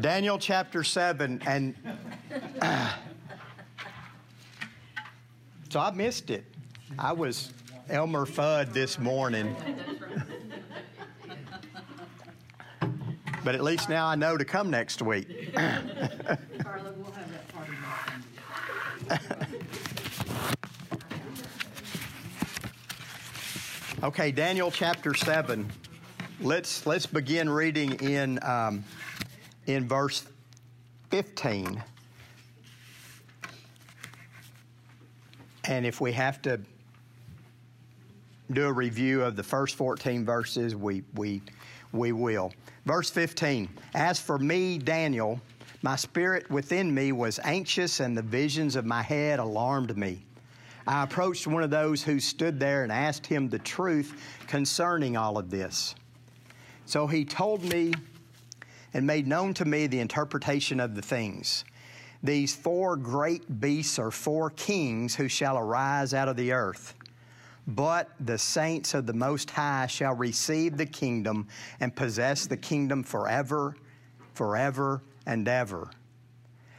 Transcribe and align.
Daniel 0.00 0.38
chapter 0.38 0.84
7, 0.84 1.42
and 1.46 1.74
so 5.70 5.80
I 5.80 5.90
missed 5.90 6.30
it. 6.30 6.44
I 6.98 7.12
was 7.12 7.52
Elmer 7.88 8.24
Fudd 8.24 8.72
this 8.72 8.98
morning. 8.98 9.56
but 13.44 13.54
at 13.56 13.64
least 13.64 13.88
now 13.88 14.06
I 14.06 14.14
know 14.14 14.36
to 14.36 14.44
come 14.44 14.70
next 14.70 15.02
week. 15.02 15.54
Okay, 24.00 24.30
Daniel 24.30 24.70
chapter 24.70 25.12
7. 25.12 25.68
Let's, 26.40 26.86
let's 26.86 27.04
begin 27.04 27.50
reading 27.50 27.94
in, 27.94 28.38
um, 28.44 28.84
in 29.68 29.86
verse 29.86 30.26
15. 31.10 31.82
And 35.64 35.86
if 35.86 36.00
we 36.00 36.10
have 36.12 36.40
to 36.42 36.58
do 38.50 38.66
a 38.66 38.72
review 38.72 39.22
of 39.22 39.36
the 39.36 39.42
first 39.42 39.76
14 39.76 40.24
verses, 40.24 40.74
we, 40.74 41.02
we, 41.14 41.42
we 41.92 42.12
will. 42.12 42.52
Verse 42.86 43.10
15 43.10 43.68
As 43.94 44.18
for 44.18 44.38
me, 44.38 44.78
Daniel, 44.78 45.38
my 45.82 45.96
spirit 45.96 46.50
within 46.50 46.92
me 46.92 47.12
was 47.12 47.38
anxious, 47.44 48.00
and 48.00 48.16
the 48.16 48.22
visions 48.22 48.74
of 48.74 48.86
my 48.86 49.02
head 49.02 49.38
alarmed 49.38 49.96
me. 49.96 50.24
I 50.86 51.02
approached 51.02 51.46
one 51.46 51.62
of 51.62 51.68
those 51.68 52.02
who 52.02 52.18
stood 52.18 52.58
there 52.58 52.82
and 52.82 52.90
asked 52.90 53.26
him 53.26 53.50
the 53.50 53.58
truth 53.58 54.18
concerning 54.46 55.18
all 55.18 55.36
of 55.36 55.50
this. 55.50 55.94
So 56.86 57.06
he 57.06 57.26
told 57.26 57.62
me 57.62 57.92
and 58.94 59.06
made 59.06 59.26
known 59.26 59.54
to 59.54 59.64
me 59.64 59.86
the 59.86 60.00
interpretation 60.00 60.80
of 60.80 60.94
the 60.94 61.02
things. 61.02 61.64
These 62.22 62.56
four 62.56 62.96
great 62.96 63.60
beasts 63.60 63.98
are 63.98 64.10
four 64.10 64.50
kings 64.50 65.14
who 65.14 65.28
shall 65.28 65.56
arise 65.56 66.14
out 66.14 66.28
of 66.28 66.36
the 66.36 66.52
earth. 66.52 66.94
But 67.66 68.10
the 68.18 68.38
saints 68.38 68.94
of 68.94 69.06
the 69.06 69.12
Most 69.12 69.50
High 69.50 69.86
shall 69.86 70.14
receive 70.14 70.76
the 70.76 70.86
kingdom 70.86 71.48
and 71.80 71.94
possess 71.94 72.46
the 72.46 72.56
kingdom 72.56 73.02
forever, 73.02 73.76
forever, 74.34 75.02
and 75.26 75.46
ever. 75.46 75.90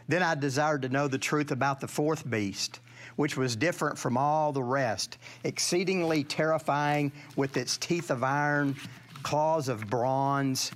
Then 0.08 0.24
I 0.24 0.34
desired 0.34 0.82
to 0.82 0.90
know 0.90 1.08
the 1.08 1.20
truth 1.20 1.52
about 1.52 1.80
the 1.80 1.88
fourth 1.88 2.28
beast, 2.28 2.80
which 3.16 3.38
was 3.38 3.56
different 3.56 4.00
from 4.00 4.18
all 4.18 4.52
the 4.52 4.64
rest, 4.64 5.20
exceedingly 5.44 6.24
terrifying 6.24 7.12
with 7.36 7.56
its 7.56 7.78
teeth 7.78 8.10
of 8.10 8.24
iron, 8.24 8.76
claws 9.22 9.70
of 9.70 9.88
bronze, 9.88 10.72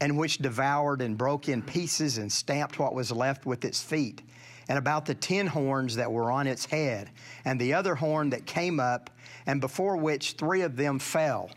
and 0.00 0.16
which 0.16 0.38
devoured 0.38 1.02
and 1.02 1.18
broke 1.18 1.48
in 1.48 1.62
pieces 1.62 2.18
and 2.18 2.30
stamped 2.30 2.78
what 2.78 2.94
was 2.94 3.10
left 3.10 3.46
with 3.46 3.64
its 3.64 3.82
feet 3.82 4.22
and 4.68 4.78
about 4.78 5.06
the 5.06 5.14
ten 5.14 5.46
horns 5.46 5.96
that 5.96 6.12
were 6.12 6.30
on 6.30 6.46
its 6.46 6.66
head, 6.66 7.10
and 7.44 7.58
the 7.58 7.72
other 7.72 7.94
horn 7.94 8.30
that 8.30 8.44
came 8.44 8.78
up, 8.78 9.10
and 9.46 9.60
before 9.60 9.96
which 9.96 10.32
three 10.32 10.60
of 10.60 10.76
them 10.76 10.98
fell. 10.98 11.50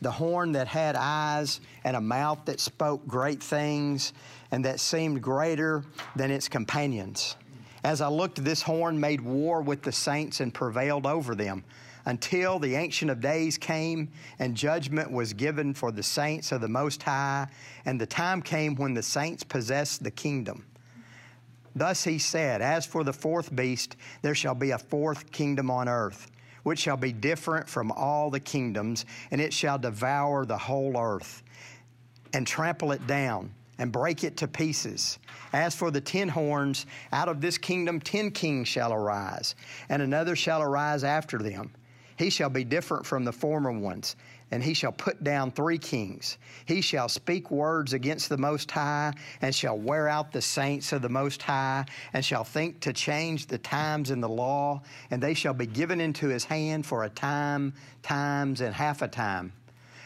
The 0.00 0.10
horn 0.10 0.52
that 0.52 0.68
had 0.68 0.96
eyes 0.96 1.60
and 1.84 1.96
a 1.96 2.00
mouth 2.00 2.40
that 2.46 2.60
spoke 2.60 3.06
great 3.06 3.42
things, 3.42 4.12
and 4.50 4.64
that 4.64 4.80
seemed 4.80 5.22
greater 5.22 5.84
than 6.16 6.30
its 6.30 6.48
companions. 6.48 7.36
As 7.84 8.00
I 8.00 8.08
looked, 8.08 8.42
this 8.44 8.62
horn 8.62 8.98
made 8.98 9.20
war 9.20 9.62
with 9.62 9.82
the 9.82 9.92
saints 9.92 10.40
and 10.40 10.52
prevailed 10.52 11.06
over 11.06 11.34
them 11.36 11.64
until 12.08 12.58
the 12.58 12.74
Ancient 12.74 13.10
of 13.10 13.20
Days 13.20 13.58
came 13.58 14.08
and 14.38 14.54
judgment 14.54 15.12
was 15.12 15.34
given 15.34 15.74
for 15.74 15.92
the 15.92 16.02
saints 16.02 16.52
of 16.52 16.62
the 16.62 16.68
Most 16.68 17.02
High, 17.02 17.46
and 17.84 18.00
the 18.00 18.06
time 18.06 18.40
came 18.40 18.74
when 18.76 18.94
the 18.94 19.02
saints 19.02 19.44
possessed 19.44 20.02
the 20.02 20.10
kingdom. 20.10 20.64
Thus 21.76 22.02
he 22.02 22.18
said, 22.18 22.62
As 22.62 22.86
for 22.86 23.04
the 23.04 23.12
fourth 23.12 23.54
beast, 23.54 23.96
there 24.22 24.34
shall 24.34 24.54
be 24.54 24.70
a 24.70 24.78
fourth 24.78 25.30
kingdom 25.32 25.70
on 25.70 25.86
earth, 25.86 26.30
which 26.62 26.78
shall 26.78 26.96
be 26.96 27.12
different 27.12 27.68
from 27.68 27.92
all 27.92 28.30
the 28.30 28.40
kingdoms, 28.40 29.04
and 29.30 29.38
it 29.38 29.52
shall 29.52 29.78
devour 29.78 30.46
the 30.46 30.56
whole 30.56 30.96
earth, 30.96 31.42
and 32.32 32.46
trample 32.46 32.92
it 32.92 33.06
down, 33.06 33.52
and 33.76 33.92
break 33.92 34.24
it 34.24 34.38
to 34.38 34.48
pieces. 34.48 35.18
As 35.52 35.74
for 35.74 35.90
the 35.90 36.00
ten 36.00 36.30
horns, 36.30 36.86
out 37.12 37.28
of 37.28 37.42
this 37.42 37.58
kingdom 37.58 38.00
ten 38.00 38.30
kings 38.30 38.66
shall 38.66 38.94
arise, 38.94 39.54
and 39.90 40.00
another 40.00 40.34
shall 40.34 40.62
arise 40.62 41.04
after 41.04 41.36
them. 41.36 41.70
He 42.18 42.30
shall 42.30 42.50
be 42.50 42.64
different 42.64 43.06
from 43.06 43.24
the 43.24 43.32
former 43.32 43.70
ones, 43.70 44.16
and 44.50 44.60
he 44.60 44.74
shall 44.74 44.90
put 44.90 45.22
down 45.22 45.52
three 45.52 45.78
kings. 45.78 46.36
He 46.66 46.80
shall 46.80 47.08
speak 47.08 47.52
words 47.52 47.92
against 47.92 48.28
the 48.28 48.36
Most 48.36 48.68
High, 48.72 49.12
and 49.40 49.54
shall 49.54 49.78
wear 49.78 50.08
out 50.08 50.32
the 50.32 50.42
saints 50.42 50.92
of 50.92 51.00
the 51.00 51.08
Most 51.08 51.40
High, 51.42 51.84
and 52.12 52.24
shall 52.24 52.42
think 52.42 52.80
to 52.80 52.92
change 52.92 53.46
the 53.46 53.58
times 53.58 54.10
in 54.10 54.20
the 54.20 54.28
law, 54.28 54.82
and 55.12 55.22
they 55.22 55.32
shall 55.32 55.54
be 55.54 55.66
given 55.66 56.00
into 56.00 56.26
his 56.26 56.44
hand 56.44 56.84
for 56.84 57.04
a 57.04 57.08
time, 57.08 57.72
times, 58.02 58.62
and 58.62 58.74
half 58.74 59.00
a 59.00 59.08
time. 59.08 59.52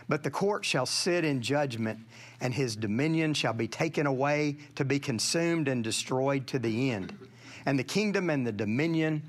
But 0.07 0.23
the 0.23 0.31
court 0.31 0.67
shall 0.67 0.85
sit 0.85 1.25
in 1.25 1.41
judgment, 1.41 1.99
and 2.43 2.53
his 2.53 2.77
dominion 2.77 3.33
shall 3.33 3.55
be 3.55 3.69
taken 3.69 4.07
away 4.07 4.59
to 4.75 4.85
be 4.85 4.99
consumed 4.99 5.67
and 5.67 5.83
destroyed 5.83 6.47
to 6.49 6.59
the 6.59 6.91
end. 6.91 7.17
And 7.65 7.79
the 7.79 7.85
kingdom 7.85 8.29
and 8.29 8.47
the 8.47 8.53
dominion 8.53 9.23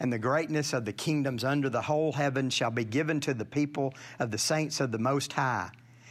and 0.00 0.12
the 0.12 0.18
greatness 0.18 0.72
of 0.72 0.84
the 0.84 0.92
kingdoms 0.92 1.44
under 1.44 1.68
the 1.68 1.82
whole 1.82 2.12
heaven 2.12 2.50
shall 2.50 2.70
be 2.70 2.84
given 2.84 3.20
to 3.20 3.34
the 3.34 3.44
people 3.44 3.94
of 4.18 4.30
the 4.30 4.38
saints 4.38 4.80
of 4.80 4.92
the 4.92 4.98
Most 4.98 5.32
High. 5.32 5.70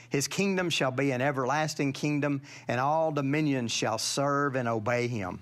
His 0.10 0.28
kingdom 0.28 0.70
shall 0.70 0.92
be 0.92 1.12
an 1.12 1.22
everlasting 1.22 1.94
kingdom, 1.94 2.42
and 2.68 2.80
all 2.80 3.12
dominions 3.12 3.72
shall 3.72 3.98
serve 3.98 4.56
and 4.56 4.68
obey 4.68 5.08
him. 5.08 5.42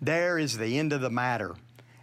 There 0.00 0.38
is 0.38 0.58
the 0.58 0.78
end 0.78 0.92
of 0.92 1.00
the 1.00 1.10
matter. 1.10 1.54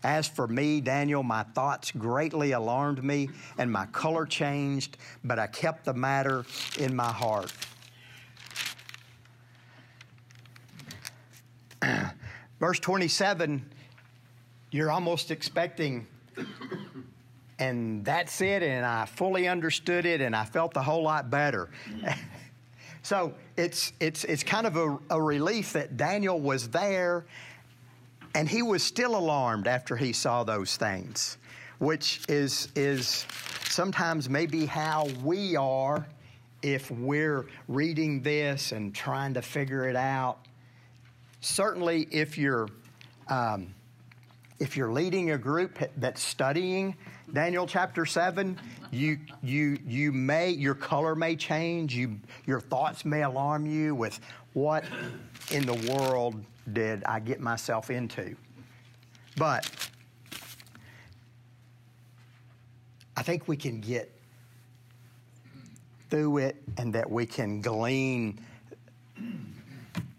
As 0.03 0.27
for 0.27 0.47
me, 0.47 0.81
Daniel, 0.81 1.21
my 1.21 1.43
thoughts 1.43 1.91
greatly 1.91 2.53
alarmed 2.53 3.03
me, 3.03 3.29
and 3.57 3.71
my 3.71 3.85
color 3.87 4.25
changed, 4.25 4.97
but 5.23 5.37
I 5.37 5.45
kept 5.47 5.85
the 5.85 5.93
matter 5.93 6.45
in 6.79 6.95
my 6.95 7.11
heart. 7.11 7.53
Verse 12.59 12.79
27 12.79 13.63
you're 14.71 14.89
almost 14.89 15.31
expecting, 15.31 16.07
and 17.59 18.05
that's 18.05 18.39
it, 18.39 18.63
and 18.63 18.85
I 18.85 19.05
fully 19.05 19.47
understood 19.47 20.05
it, 20.05 20.21
and 20.21 20.33
I 20.33 20.45
felt 20.45 20.75
a 20.77 20.81
whole 20.81 21.03
lot 21.03 21.29
better. 21.29 21.69
so 23.03 23.33
it's, 23.57 23.91
it's, 23.99 24.23
it's 24.23 24.43
kind 24.43 24.65
of 24.65 24.77
a, 24.77 24.97
a 25.09 25.21
relief 25.21 25.73
that 25.73 25.97
Daniel 25.97 26.39
was 26.39 26.69
there, 26.69 27.25
and 28.33 28.47
he 28.47 28.61
was 28.61 28.81
still 28.81 29.17
alarmed 29.17 29.67
after 29.67 29.97
he 29.97 30.13
saw 30.13 30.45
those 30.45 30.77
things, 30.77 31.37
which 31.79 32.21
is, 32.29 32.69
is 32.75 33.25
sometimes 33.67 34.29
maybe 34.29 34.65
how 34.65 35.07
we 35.21 35.57
are 35.57 36.07
if 36.61 36.89
we're 36.91 37.47
reading 37.67 38.21
this 38.21 38.71
and 38.71 38.95
trying 38.95 39.33
to 39.33 39.41
figure 39.41 39.89
it 39.89 39.97
out. 39.97 40.37
Certainly, 41.41 42.07
if 42.11 42.37
you're 42.37 42.69
um, 43.27 43.73
if 44.61 44.77
you're 44.77 44.91
leading 44.91 45.31
a 45.31 45.39
group 45.39 45.79
that's 45.97 46.21
studying 46.21 46.95
Daniel 47.33 47.65
chapter 47.65 48.05
7, 48.05 48.59
you, 48.91 49.17
you, 49.41 49.79
you 49.87 50.11
may, 50.11 50.51
your 50.51 50.75
color 50.75 51.15
may 51.15 51.35
change. 51.35 51.95
You, 51.95 52.19
your 52.45 52.59
thoughts 52.59 53.03
may 53.03 53.23
alarm 53.23 53.65
you 53.65 53.95
with 53.95 54.19
what 54.53 54.85
in 55.49 55.65
the 55.65 55.73
world 55.91 56.45
did 56.73 57.03
I 57.05 57.19
get 57.19 57.39
myself 57.39 57.89
into? 57.89 58.35
But 59.35 59.67
I 63.17 63.23
think 63.23 63.47
we 63.47 63.57
can 63.57 63.81
get 63.81 64.15
through 66.11 66.37
it 66.37 66.61
and 66.77 66.93
that 66.93 67.09
we 67.09 67.25
can 67.25 67.61
glean 67.61 68.39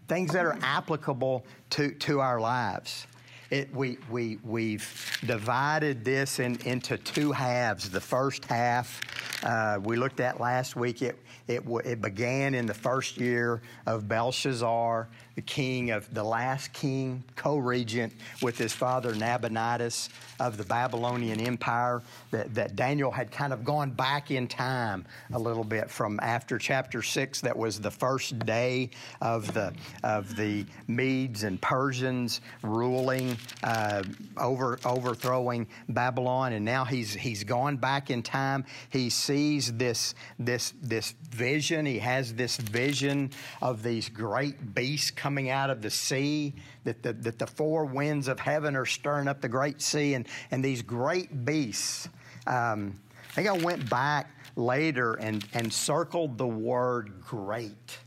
things 0.09 0.33
that 0.33 0.45
are 0.45 0.57
applicable 0.61 1.45
to, 1.69 1.91
to 1.91 2.19
our 2.19 2.41
lives. 2.41 3.07
It, 3.53 3.71
we, 3.71 3.99
we, 4.09 4.39
we've 4.43 5.19
divided 5.27 6.03
this 6.03 6.39
in, 6.39 6.57
into 6.65 6.97
two 6.97 7.31
halves. 7.31 7.87
The 7.87 8.01
first 8.01 8.45
half 8.45 8.99
uh, 9.43 9.79
we 9.83 9.95
looked 9.95 10.19
at 10.19 10.39
last 10.39 10.75
week, 10.75 11.01
it, 11.01 11.17
it, 11.47 11.63
it 11.83 12.01
began 12.01 12.55
in 12.55 12.65
the 12.65 12.73
first 12.73 13.17
year 13.17 13.61
of 13.85 14.07
Belshazzar, 14.07 15.07
the 15.35 15.41
king 15.41 15.91
of 15.91 16.11
the 16.13 16.23
last 16.23 16.71
king, 16.73 17.23
co 17.35 17.57
regent 17.57 18.13
with 18.41 18.57
his 18.57 18.71
father 18.71 19.13
Nabonidus 19.13 20.09
of 20.39 20.57
the 20.57 20.63
Babylonian 20.63 21.41
Empire. 21.41 22.01
That, 22.31 22.53
that 22.55 22.75
Daniel 22.75 23.11
had 23.11 23.31
kind 23.31 23.51
of 23.51 23.63
gone 23.63 23.91
back 23.91 24.31
in 24.31 24.47
time 24.47 25.05
a 25.33 25.39
little 25.39 25.63
bit 25.63 25.89
from 25.89 26.19
after 26.21 26.57
chapter 26.57 27.01
6, 27.01 27.41
that 27.41 27.57
was 27.57 27.79
the 27.79 27.91
first 27.91 28.39
day 28.39 28.89
of 29.21 29.53
the, 29.53 29.73
of 30.03 30.35
the 30.35 30.65
Medes 30.87 31.43
and 31.43 31.61
Persians 31.61 32.41
ruling 32.61 33.37
uh, 33.63 34.03
over 34.37 34.79
overthrowing 34.85 35.67
Babylon, 35.89 36.53
and 36.53 36.65
now 36.65 36.85
he's 36.85 37.13
he's 37.13 37.43
gone 37.43 37.77
back 37.77 38.09
in 38.09 38.23
time. 38.23 38.65
He's 38.89 39.13
sees 39.33 39.73
this, 39.73 40.13
this, 40.37 40.73
this 40.79 41.15
vision. 41.31 41.87
He 41.87 41.97
has 41.97 42.35
this 42.35 42.57
vision 42.57 43.31
of 43.63 43.81
these 43.81 44.07
great 44.07 44.75
beasts 44.75 45.09
coming 45.09 45.49
out 45.49 45.71
of 45.71 45.81
the 45.81 45.89
sea, 45.89 46.53
that 46.83 47.01
the, 47.01 47.13
that 47.13 47.39
the 47.39 47.47
four 47.47 47.85
winds 47.85 48.27
of 48.27 48.39
heaven 48.39 48.75
are 48.75 48.85
stirring 48.85 49.27
up 49.27 49.41
the 49.41 49.49
great 49.49 49.81
sea, 49.81 50.13
and, 50.13 50.27
and 50.51 50.63
these 50.63 50.83
great 50.83 51.45
beasts. 51.45 52.09
Um, 52.45 52.99
I 53.31 53.33
think 53.33 53.49
I 53.49 53.53
went 53.53 53.89
back 53.89 54.29
later 54.55 55.15
and, 55.15 55.43
and 55.55 55.73
circled 55.73 56.37
the 56.37 56.47
word 56.47 57.13
great 57.21 57.97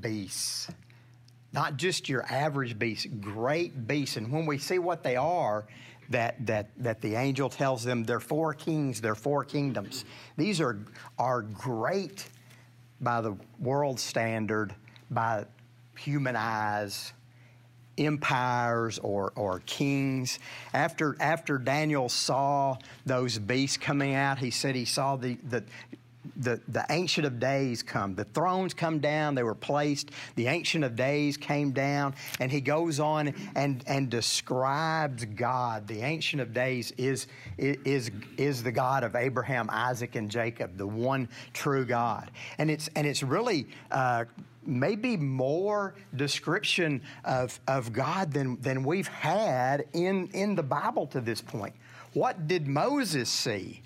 beasts. 0.00 0.68
Not 1.52 1.78
just 1.78 2.08
your 2.08 2.24
average 2.30 2.78
beasts, 2.78 3.06
great 3.20 3.88
beasts. 3.88 4.16
And 4.16 4.30
when 4.30 4.46
we 4.46 4.58
see 4.58 4.78
what 4.78 5.02
they 5.02 5.16
are, 5.16 5.66
that, 6.10 6.46
that, 6.46 6.70
that 6.78 7.00
the 7.00 7.14
angel 7.14 7.48
tells 7.48 7.84
them 7.84 8.04
they're 8.04 8.20
four 8.20 8.54
kings, 8.54 9.00
they're 9.00 9.14
four 9.14 9.44
kingdoms. 9.44 10.04
These 10.36 10.60
are, 10.60 10.78
are 11.18 11.42
great 11.42 12.26
by 13.00 13.20
the 13.20 13.36
world 13.58 14.00
standard, 14.00 14.74
by 15.10 15.44
human 15.96 16.36
eyes, 16.36 17.12
empires 17.98 18.98
or, 19.00 19.32
or 19.34 19.60
kings. 19.66 20.38
After, 20.72 21.16
after 21.20 21.58
Daniel 21.58 22.08
saw 22.08 22.76
those 23.04 23.38
beasts 23.38 23.76
coming 23.76 24.14
out, 24.14 24.38
he 24.38 24.50
said 24.50 24.74
he 24.74 24.84
saw 24.84 25.16
the, 25.16 25.36
the, 25.48 25.64
the, 26.38 26.60
the 26.68 26.84
Ancient 26.90 27.26
of 27.26 27.38
Days 27.40 27.82
come. 27.82 28.14
The 28.14 28.24
thrones 28.24 28.74
come 28.74 29.00
down, 29.00 29.34
they 29.34 29.42
were 29.42 29.54
placed. 29.54 30.10
The 30.36 30.46
Ancient 30.46 30.84
of 30.84 30.96
Days 30.96 31.36
came 31.36 31.72
down, 31.72 32.14
and 32.40 32.50
he 32.50 32.60
goes 32.60 33.00
on 33.00 33.34
and, 33.54 33.82
and 33.86 34.08
describes 34.08 35.24
God. 35.24 35.86
The 35.86 36.00
Ancient 36.00 36.40
of 36.40 36.54
Days 36.54 36.92
is, 36.96 37.26
is, 37.58 38.10
is 38.36 38.62
the 38.62 38.72
God 38.72 39.04
of 39.04 39.16
Abraham, 39.16 39.68
Isaac, 39.70 40.14
and 40.14 40.30
Jacob, 40.30 40.76
the 40.76 40.86
one 40.86 41.28
true 41.52 41.84
God. 41.84 42.30
And 42.58 42.70
it's, 42.70 42.88
and 42.96 43.06
it's 43.06 43.22
really. 43.22 43.66
Uh, 43.90 44.24
maybe 44.68 45.16
more 45.16 45.94
description 46.16 47.00
of, 47.24 47.58
of 47.66 47.90
God 47.90 48.30
than, 48.30 48.60
than 48.60 48.84
we've 48.84 49.08
had 49.08 49.86
in, 49.94 50.28
in 50.34 50.54
the 50.54 50.62
Bible 50.62 51.06
to 51.06 51.22
this 51.22 51.40
point. 51.40 51.74
What 52.12 52.46
did 52.46 52.68
Moses 52.68 53.30
see? 53.30 53.80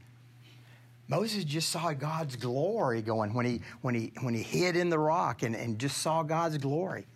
Moses 1.13 1.45
just 1.45 1.69
saw 1.69 1.93
God's 1.93 2.37
glory 2.37 3.03
going 3.03 3.35
when 3.35 3.45
he, 3.45 3.61
when 3.83 3.95
he, 3.95 4.13
when 4.23 4.33
he 4.33 4.43
hid 4.43 4.77
in 4.77 4.89
the 4.89 4.99
rock 4.99 5.43
and, 5.43 5.55
and 5.55 5.79
just 5.79 5.99
saw 5.99 6.23
God's 6.23 6.57
glory. 6.57 7.07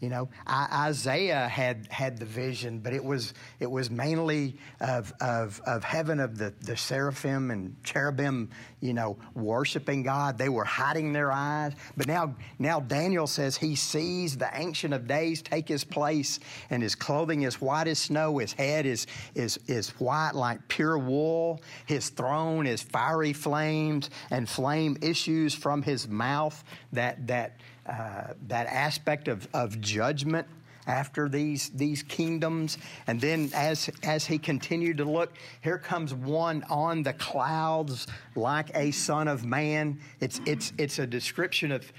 You 0.00 0.10
know, 0.10 0.28
Isaiah 0.46 1.48
had 1.48 1.86
had 1.90 2.18
the 2.18 2.26
vision, 2.26 2.80
but 2.80 2.92
it 2.92 3.02
was 3.02 3.32
it 3.60 3.70
was 3.70 3.90
mainly 3.90 4.58
of 4.78 5.10
of, 5.22 5.58
of 5.64 5.84
heaven 5.84 6.20
of 6.20 6.36
the, 6.36 6.52
the 6.60 6.76
seraphim 6.76 7.50
and 7.50 7.74
cherubim, 7.82 8.50
you 8.80 8.92
know, 8.92 9.16
worshiping 9.32 10.02
God. 10.02 10.36
They 10.36 10.50
were 10.50 10.66
hiding 10.66 11.14
their 11.14 11.32
eyes. 11.32 11.72
But 11.96 12.08
now 12.08 12.36
now 12.58 12.78
Daniel 12.78 13.26
says 13.26 13.56
he 13.56 13.74
sees 13.74 14.36
the 14.36 14.50
ancient 14.52 14.92
of 14.92 15.06
days 15.06 15.40
take 15.40 15.66
his 15.66 15.82
place, 15.82 16.40
and 16.68 16.82
his 16.82 16.94
clothing 16.94 17.42
is 17.42 17.58
white 17.62 17.88
as 17.88 17.98
snow, 17.98 18.36
his 18.36 18.52
head 18.52 18.84
is 18.84 19.06
is 19.34 19.58
is 19.66 19.88
white 19.98 20.32
like 20.34 20.68
pure 20.68 20.98
wool, 20.98 21.62
his 21.86 22.10
throne 22.10 22.66
is 22.66 22.82
fiery 22.82 23.32
flames, 23.32 24.10
and 24.30 24.46
flame 24.46 24.98
issues 25.00 25.54
from 25.54 25.80
his 25.80 26.06
mouth 26.06 26.62
that 26.92 27.26
that 27.28 27.56
uh, 27.88 28.34
that 28.48 28.66
aspect 28.66 29.28
of, 29.28 29.48
of 29.54 29.80
judgment 29.80 30.46
after 30.86 31.28
these 31.28 31.70
these 31.70 32.02
kingdoms. 32.02 32.78
And 33.06 33.20
then 33.20 33.50
as 33.54 33.90
as 34.02 34.26
he 34.26 34.38
continued 34.38 34.98
to 34.98 35.04
look 35.04 35.32
here 35.62 35.78
comes 35.78 36.14
one 36.14 36.64
on 36.70 37.02
the 37.02 37.12
clouds 37.14 38.06
like 38.34 38.70
a 38.74 38.90
son 38.92 39.28
of 39.28 39.44
man. 39.44 40.00
It's 40.20 40.40
it's 40.46 40.72
it's 40.78 40.98
a 40.98 41.06
description 41.06 41.72
of 41.72 41.92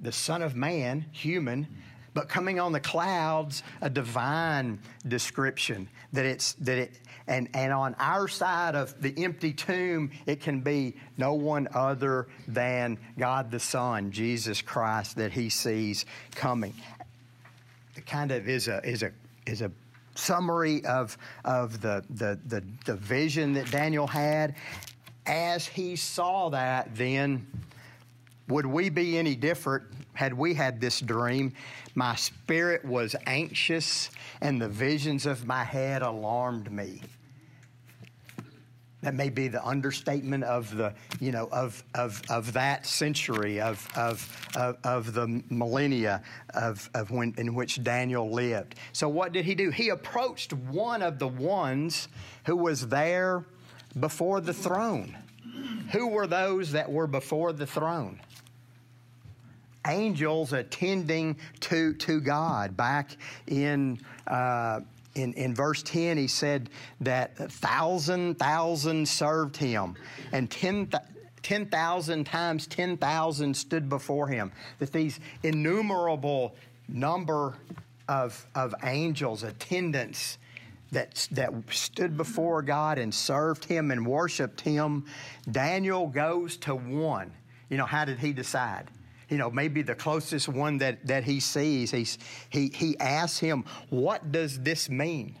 the 0.00 0.12
son 0.12 0.42
of 0.42 0.56
man 0.56 1.06
human 1.12 1.68
but 2.14 2.28
coming 2.28 2.60
on 2.60 2.72
the 2.72 2.80
clouds 2.80 3.62
a 3.80 3.90
divine 3.90 4.78
description 5.06 5.88
that 6.12 6.24
it's 6.24 6.52
that 6.54 6.78
it 6.78 6.92
and, 7.26 7.48
and 7.54 7.72
on 7.72 7.94
our 7.98 8.28
side 8.28 8.74
of 8.74 9.00
the 9.00 9.14
empty 9.24 9.52
tomb, 9.52 10.10
it 10.26 10.40
can 10.40 10.60
be 10.60 10.94
no 11.16 11.34
one 11.34 11.68
other 11.72 12.26
than 12.48 12.98
God 13.18 13.50
the 13.50 13.60
Son, 13.60 14.10
Jesus 14.10 14.60
Christ, 14.60 15.16
that 15.16 15.32
he 15.32 15.48
sees 15.48 16.04
coming. 16.34 16.74
It 17.96 18.06
kind 18.06 18.32
of 18.32 18.48
is 18.48 18.68
a, 18.68 18.84
is 18.86 19.02
a, 19.02 19.12
is 19.46 19.62
a 19.62 19.70
summary 20.14 20.84
of, 20.84 21.16
of 21.44 21.80
the, 21.80 22.04
the, 22.10 22.38
the, 22.46 22.64
the 22.84 22.96
vision 22.96 23.52
that 23.54 23.70
Daniel 23.70 24.06
had. 24.06 24.56
As 25.24 25.66
he 25.66 25.94
saw 25.94 26.50
that, 26.50 26.94
then 26.96 27.46
would 28.52 28.66
we 28.66 28.90
be 28.90 29.16
any 29.16 29.34
different 29.34 29.84
had 30.12 30.34
we 30.34 30.52
had 30.52 30.78
this 30.78 31.00
dream? 31.00 31.54
My 31.94 32.14
spirit 32.16 32.84
was 32.84 33.16
anxious, 33.26 34.10
and 34.42 34.60
the 34.60 34.68
visions 34.68 35.24
of 35.24 35.46
my 35.46 35.64
head 35.64 36.02
alarmed 36.02 36.70
me. 36.70 37.00
That 39.00 39.14
may 39.14 39.30
be 39.30 39.48
the 39.48 39.64
understatement 39.64 40.44
of 40.44 40.76
the, 40.76 40.94
you 41.18 41.32
know, 41.32 41.48
of, 41.50 41.82
of, 41.94 42.22
of 42.28 42.52
that 42.52 42.86
century, 42.86 43.58
of, 43.58 43.88
of, 43.96 44.48
of, 44.54 44.76
of 44.84 45.14
the 45.14 45.42
millennia 45.48 46.22
of, 46.54 46.88
of 46.94 47.10
when, 47.10 47.34
in 47.38 47.54
which 47.54 47.82
Daniel 47.82 48.30
lived. 48.30 48.74
So, 48.92 49.08
what 49.08 49.32
did 49.32 49.46
he 49.46 49.54
do? 49.54 49.70
He 49.70 49.88
approached 49.88 50.52
one 50.52 51.02
of 51.02 51.18
the 51.18 51.26
ones 51.26 52.08
who 52.44 52.54
was 52.54 52.86
there 52.86 53.44
before 53.98 54.40
the 54.40 54.54
throne. 54.54 55.16
Who 55.90 56.08
were 56.08 56.26
those 56.26 56.72
that 56.72 56.90
were 56.90 57.06
before 57.06 57.52
the 57.52 57.66
throne? 57.66 58.20
Angels 59.86 60.52
attending 60.52 61.36
to, 61.60 61.94
to 61.94 62.20
God. 62.20 62.76
Back 62.76 63.16
in, 63.46 63.98
uh, 64.26 64.80
in, 65.14 65.32
in 65.34 65.54
verse 65.54 65.82
10, 65.82 66.16
he 66.16 66.28
said 66.28 66.70
that 67.00 67.32
a 67.38 67.48
thousand, 67.48 68.38
thousand 68.38 69.08
served 69.08 69.56
him, 69.56 69.96
and 70.32 70.50
10,000 70.50 71.00
10, 71.42 72.24
times 72.24 72.66
10,000 72.66 73.56
stood 73.56 73.88
before 73.88 74.28
him. 74.28 74.52
That 74.78 74.92
these 74.92 75.18
innumerable 75.42 76.54
number 76.88 77.56
of, 78.08 78.46
of 78.54 78.74
angels, 78.84 79.42
attendants, 79.42 80.38
that, 80.92 81.26
that 81.32 81.52
stood 81.70 82.16
before 82.16 82.62
God 82.62 82.98
and 82.98 83.12
served 83.12 83.64
him 83.64 83.90
and 83.90 84.06
worshiped 84.06 84.60
him. 84.60 85.06
Daniel 85.50 86.06
goes 86.06 86.56
to 86.58 86.74
one. 86.74 87.32
You 87.70 87.78
know, 87.78 87.86
how 87.86 88.04
did 88.04 88.18
he 88.18 88.32
decide? 88.32 88.90
You 89.32 89.38
know, 89.38 89.50
maybe 89.50 89.80
the 89.80 89.94
closest 89.94 90.46
one 90.46 90.76
that, 90.78 91.06
that 91.06 91.24
he 91.24 91.40
sees, 91.40 91.90
he's, 91.90 92.18
he, 92.50 92.70
he 92.74 92.98
asks 92.98 93.38
him, 93.38 93.64
What 93.88 94.30
does 94.30 94.60
this 94.60 94.90
mean? 94.90 95.38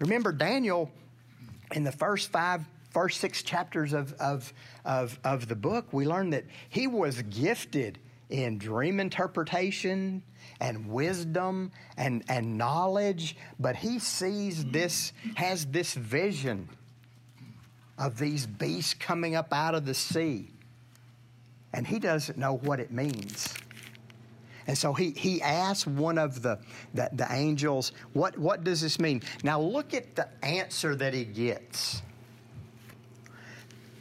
Remember, 0.00 0.32
Daniel, 0.32 0.90
in 1.72 1.84
the 1.84 1.92
first 1.92 2.32
five, 2.32 2.64
first 2.90 3.20
six 3.20 3.44
chapters 3.44 3.92
of, 3.92 4.12
of, 4.14 4.52
of, 4.84 5.20
of 5.22 5.46
the 5.46 5.54
book, 5.54 5.92
we 5.92 6.04
learn 6.04 6.30
that 6.30 6.46
he 6.68 6.88
was 6.88 7.22
gifted 7.22 8.00
in 8.28 8.58
dream 8.58 8.98
interpretation 8.98 10.20
and 10.58 10.88
wisdom 10.88 11.70
and, 11.96 12.24
and 12.28 12.58
knowledge, 12.58 13.36
but 13.60 13.76
he 13.76 14.00
sees 14.00 14.64
this, 14.64 15.12
has 15.36 15.64
this 15.66 15.94
vision 15.94 16.68
of 17.98 18.18
these 18.18 18.48
beasts 18.48 18.94
coming 18.94 19.36
up 19.36 19.52
out 19.52 19.76
of 19.76 19.86
the 19.86 19.94
sea 19.94 20.50
and 21.76 21.86
he 21.86 21.98
doesn't 21.98 22.38
know 22.38 22.54
what 22.56 22.80
it 22.80 22.90
means. 22.90 23.54
And 24.66 24.76
so 24.76 24.94
he, 24.94 25.10
he 25.10 25.40
asks 25.42 25.86
one 25.86 26.18
of 26.18 26.42
the, 26.42 26.58
the, 26.94 27.08
the, 27.12 27.26
angels, 27.30 27.92
what, 28.14 28.36
what 28.36 28.64
does 28.64 28.80
this 28.80 28.98
mean? 28.98 29.22
Now 29.44 29.60
look 29.60 29.94
at 29.94 30.16
the 30.16 30.26
answer 30.42 30.96
that 30.96 31.14
he 31.14 31.24
gets. 31.24 32.02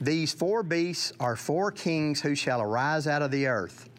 These 0.02 0.34
four 0.34 0.64
beasts 0.64 1.14
are 1.20 1.36
four 1.36 1.72
kings 1.72 2.22
who 2.22 2.34
shall 2.34 2.62
arise 2.62 3.08
out 3.08 3.22
of 3.22 3.30
the 3.30 3.46
earth. 3.46 3.90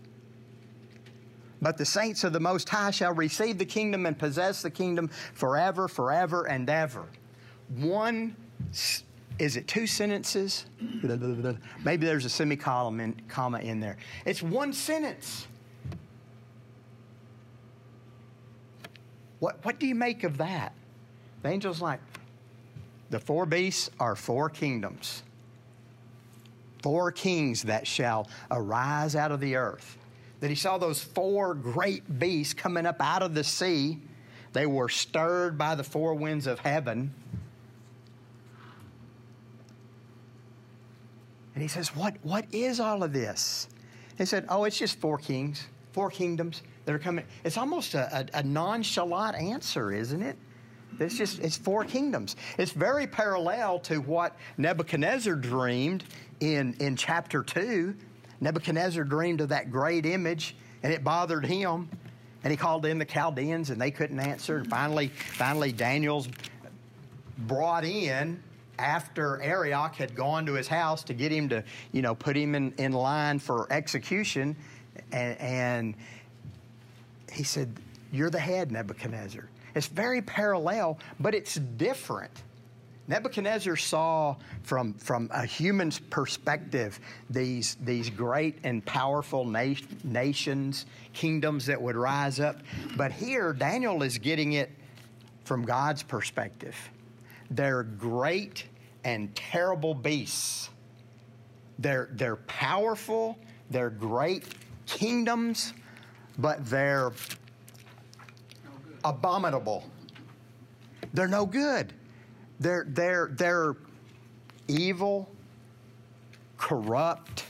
But 1.61 1.76
the 1.76 1.85
saints 1.85 2.25
of 2.25 2.33
the 2.33 2.40
Most 2.40 2.68
High 2.68 2.90
shall 2.90 3.12
receive 3.12 3.59
the 3.59 3.64
kingdom 3.66 4.06
and 4.06 4.18
possess 4.18 4.62
the 4.62 4.71
kingdom 4.71 5.09
forever, 5.35 5.87
forever, 5.87 6.49
and 6.49 6.68
ever. 6.68 7.04
One 7.68 8.37
is 9.38 9.57
it 9.57 9.66
two 9.69 9.87
sentences? 9.87 10.66
Maybe 11.85 12.07
there's 12.07 12.25
a 12.25 12.31
semicolon 12.31 13.00
in, 13.00 13.21
comma 13.28 13.59
in 13.59 13.81
there. 13.81 13.97
It's 14.25 14.43
one 14.43 14.73
sentence. 14.73 15.47
What, 19.38 19.62
what 19.64 19.78
do 19.78 19.87
you 19.87 19.95
make 19.95 20.25
of 20.25 20.38
that? 20.38 20.73
The 21.43 21.49
angel's 21.50 21.83
like, 21.83 22.00
the 23.11 23.21
four 23.21 23.47
beasts 23.47 23.90
are 24.00 24.16
four 24.16 24.49
kingdoms, 24.49 25.23
four 26.83 27.12
kings 27.12 27.62
that 27.64 27.87
shall 27.87 28.28
arise 28.50 29.14
out 29.14 29.31
of 29.31 29.40
the 29.40 29.57
earth. 29.57 29.99
That 30.40 30.49
he 30.49 30.57
saw 30.57 30.78
those 30.78 31.02
four 31.02 31.55
great 31.55 32.19
beasts 32.19 32.55
coming 32.55 32.87
up 32.87 32.97
out 33.00 33.23
of 33.23 33.35
the 33.35 33.45
sea. 33.45 33.99
They 34.52 34.66
were 34.66 34.88
stirred 34.88 35.57
by 35.57 35.75
the 35.75 35.85
four 35.85 36.14
winds 36.14 36.47
of 36.47 36.59
heaven 36.61 37.12
And 41.57 41.63
he 41.63 41.69
says, 41.69 41.97
What, 41.97 42.15
what 42.23 42.45
is 42.53 42.81
all 42.81 43.03
of 43.03 43.15
this? 43.15 43.69
He 44.19 44.27
said, 44.27 44.45
Oh, 44.51 44.65
it's 44.65 44.79
just 44.79 45.01
four 45.01 45.17
kings, 45.17 45.67
four 45.93 46.11
kingdoms 46.11 46.63
that 46.85 46.95
are 46.95 46.99
coming. 46.99 47.25
It's 47.45 47.57
almost 47.57 47.95
a, 47.95 48.29
a, 48.35 48.41
a 48.41 48.43
nonchalant 48.43 49.37
answer, 49.37 49.91
isn't 49.91 50.21
it? 50.21 50.37
It's 51.01 51.17
just, 51.17 51.39
it's 51.39 51.57
four 51.57 51.85
kingdoms. 51.85 52.37
It's 52.59 52.73
very 52.73 53.07
parallel 53.07 53.79
to 53.81 54.03
what 54.03 54.37
Nebuchadnezzar 54.59 55.35
dreamed 55.35 56.05
in, 56.41 56.75
in 56.79 56.95
chapter 56.95 57.43
2. 57.43 57.97
Nebuchadnezzar 58.43 59.05
dreamed 59.05 59.41
of 59.41 59.49
that 59.49 59.71
great 59.71 60.05
image, 60.05 60.57
and 60.83 60.93
it 60.93 61.03
bothered 61.03 61.47
him. 61.47 61.89
And 62.45 62.51
he 62.51 62.59
called 62.59 62.85
in 62.85 62.99
the 62.99 63.07
Chaldeans, 63.07 63.71
and 63.71 63.81
they 63.81 63.91
couldn't 63.91 64.21
answer. 64.21 64.59
And 64.59 64.69
finally, 64.69 65.09
finally, 65.09 65.73
Daniel's 65.73 66.29
brought 67.39 67.87
in 67.87 68.43
after 68.78 69.40
Arioch 69.42 69.95
had 69.95 70.14
gone 70.14 70.47
to 70.47 70.54
his 70.54 70.68
house 70.68 71.02
to 71.04 71.14
get 71.14 71.33
him 71.33 71.49
to, 71.49 71.64
you 71.92 72.02
know, 72.02 72.14
put 72.14 72.37
him 72.37 72.54
in, 72.54 72.73
in 72.78 72.92
line 72.92 73.38
for 73.38 73.71
execution. 73.73 74.56
And, 75.12 75.40
and 75.40 75.95
he 77.33 77.45
said, 77.45 77.75
You're 78.12 78.30
the 78.30 78.38
head, 78.38 78.73
Nebuchadnezzar. 78.73 79.49
It's 79.75 79.88
very 79.88 80.23
parallel, 80.23 80.99
but 81.21 81.35
it's 81.35 81.54
different. 81.54 82.33
Nebuchadnezzar 83.09 83.76
saw 83.76 84.37
from, 84.62 84.95
from 84.95 85.30
a 85.33 85.47
human's 85.47 85.99
perspective 85.99 86.99
these, 87.30 87.76
these 87.85 88.11
great 88.11 88.59
and 88.64 88.85
powerful 88.85 89.45
na- 89.45 89.75
nations, 90.02 90.87
kingdoms 91.12 91.66
that 91.66 91.80
would 91.80 91.95
rise 91.95 92.40
up. 92.40 92.56
But 92.97 93.12
here, 93.12 93.52
Daniel 93.52 94.02
is 94.02 94.18
getting 94.18 94.54
it 94.54 94.71
from 95.45 95.64
God's 95.64 96.02
perspective. 96.02 96.75
They're 97.50 97.83
great 97.83 98.65
and 99.05 99.35
terrible 99.35 99.95
beasts. 99.95 100.71
They're, 101.79 102.09
they're 102.12 102.37
powerful, 102.37 103.38
they're 103.71 103.91
great 103.91 104.45
kingdoms, 104.87 105.75
but 106.38 106.65
they're 106.67 107.12
abominable. 109.05 109.85
They're 111.12 111.29
no 111.29 111.47
good. 111.47 111.93
They're, 112.61 112.87
they're, 112.88 113.31
they're 113.33 113.76
evil, 114.69 115.31
corrupt, 116.57 117.45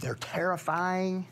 they're 0.00 0.14
terrifying. 0.14 1.26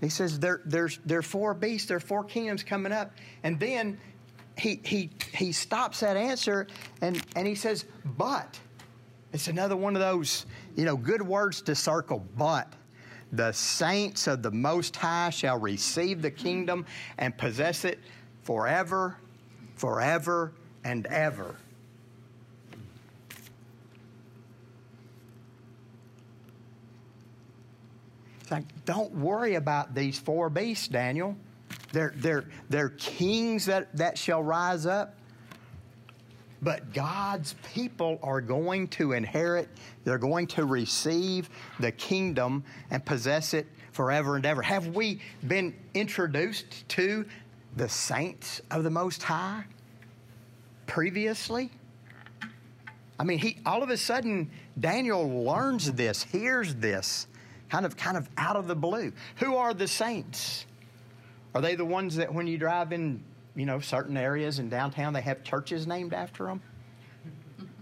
He 0.00 0.08
says 0.08 0.40
there, 0.40 0.60
there's, 0.64 0.98
there 1.04 1.18
are 1.18 1.22
four 1.22 1.54
beasts, 1.54 1.88
there 1.88 1.98
are 1.98 2.00
four 2.00 2.24
kingdoms 2.24 2.62
coming 2.62 2.92
up. 2.92 3.12
And 3.44 3.60
then 3.60 4.00
he, 4.58 4.80
he, 4.84 5.10
he 5.34 5.52
stops 5.52 6.00
that 6.00 6.16
answer 6.16 6.66
and, 7.00 7.22
and 7.36 7.46
he 7.46 7.54
says, 7.54 7.84
but. 8.04 8.58
It's 9.32 9.48
another 9.48 9.76
one 9.76 9.96
of 9.96 10.00
those, 10.00 10.44
you 10.76 10.84
know, 10.84 10.96
good 10.96 11.22
words 11.22 11.62
to 11.62 11.74
circle, 11.74 12.26
but. 12.36 12.72
The 13.32 13.52
saints 13.52 14.26
of 14.26 14.42
the 14.42 14.50
Most 14.50 14.94
High 14.94 15.30
shall 15.30 15.58
receive 15.58 16.20
the 16.20 16.30
kingdom 16.30 16.84
and 17.16 17.36
possess 17.36 17.86
it 17.86 17.98
forever, 18.42 19.16
forever, 19.74 20.52
and 20.84 21.06
ever. 21.06 21.56
It's 28.42 28.50
like, 28.50 28.84
don't 28.84 29.14
worry 29.14 29.54
about 29.54 29.94
these 29.94 30.18
four 30.18 30.50
beasts, 30.50 30.88
Daniel. 30.88 31.34
They're, 31.92 32.12
they're, 32.16 32.44
they're 32.70 32.90
kings 32.90 33.66
that, 33.66 33.94
that 33.96 34.18
shall 34.18 34.42
rise 34.42 34.86
up. 34.86 35.14
But 36.62 36.92
God's 36.92 37.54
people 37.74 38.20
are 38.22 38.40
going 38.40 38.88
to 38.88 39.12
inherit, 39.12 39.68
they're 40.04 40.18
going 40.18 40.46
to 40.48 40.64
receive 40.64 41.50
the 41.80 41.90
kingdom 41.90 42.64
and 42.90 43.04
possess 43.04 43.52
it 43.52 43.66
forever 43.90 44.36
and 44.36 44.46
ever. 44.46 44.62
Have 44.62 44.88
we 44.88 45.20
been 45.46 45.74
introduced 45.92 46.88
to 46.90 47.26
the 47.76 47.88
saints 47.88 48.60
of 48.70 48.84
the 48.84 48.90
Most 48.90 49.24
High 49.24 49.64
previously? 50.86 51.70
I 53.18 53.24
mean, 53.24 53.38
he 53.38 53.58
all 53.66 53.82
of 53.82 53.90
a 53.90 53.96
sudden 53.96 54.50
Daniel 54.78 55.44
learns 55.44 55.92
this, 55.92 56.22
hears 56.22 56.74
this, 56.76 57.26
kind 57.70 57.84
of 57.84 57.96
kind 57.96 58.16
of 58.16 58.28
out 58.36 58.56
of 58.56 58.68
the 58.68 58.74
blue. 58.76 59.12
Who 59.36 59.56
are 59.56 59.74
the 59.74 59.88
saints? 59.88 60.66
Are 61.54 61.60
they 61.60 61.74
the 61.74 61.84
ones 61.84 62.16
that 62.16 62.32
when 62.32 62.46
you 62.46 62.56
drive 62.56 62.92
in, 62.92 63.22
you 63.54 63.66
know, 63.66 63.80
certain 63.80 64.16
areas 64.16 64.58
in 64.58 64.68
downtown, 64.68 65.12
they 65.12 65.20
have 65.20 65.44
churches 65.44 65.86
named 65.86 66.14
after 66.14 66.46
them? 66.46 66.62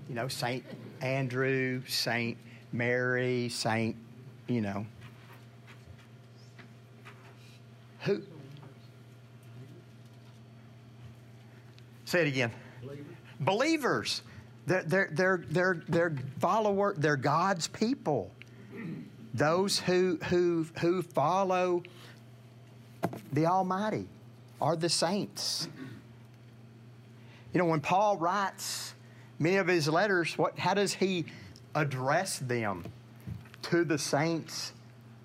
You 0.08 0.14
know, 0.16 0.28
Saint 0.28 0.64
Andrew, 1.00 1.82
Saint 1.86 2.36
Mary, 2.72 3.48
Saint, 3.48 3.96
you 4.48 4.60
know. 4.60 4.86
Who? 8.00 8.22
Say 12.06 12.22
it 12.22 12.28
again. 12.28 12.50
Believers. 12.82 13.06
Believers. 13.40 14.22
They're, 14.66 14.82
they're, 14.82 15.10
they're, 15.12 15.44
they're, 15.48 15.82
they're 15.88 16.16
follower, 16.38 16.94
they're 16.96 17.16
God's 17.16 17.68
people. 17.68 18.32
Those 19.32 19.78
who, 19.78 20.18
who, 20.28 20.66
who 20.80 21.02
follow 21.02 21.82
the 23.32 23.46
Almighty 23.46 24.06
are 24.60 24.76
the 24.76 24.88
saints. 24.88 25.68
You 27.52 27.58
know, 27.58 27.64
when 27.64 27.80
Paul 27.80 28.16
writes 28.16 28.94
many 29.38 29.56
of 29.56 29.66
his 29.66 29.88
letters, 29.88 30.36
what, 30.38 30.58
how 30.58 30.74
does 30.74 30.94
he 30.94 31.24
address 31.74 32.38
them? 32.38 32.84
To 33.62 33.84
the 33.84 33.98
saints 33.98 34.72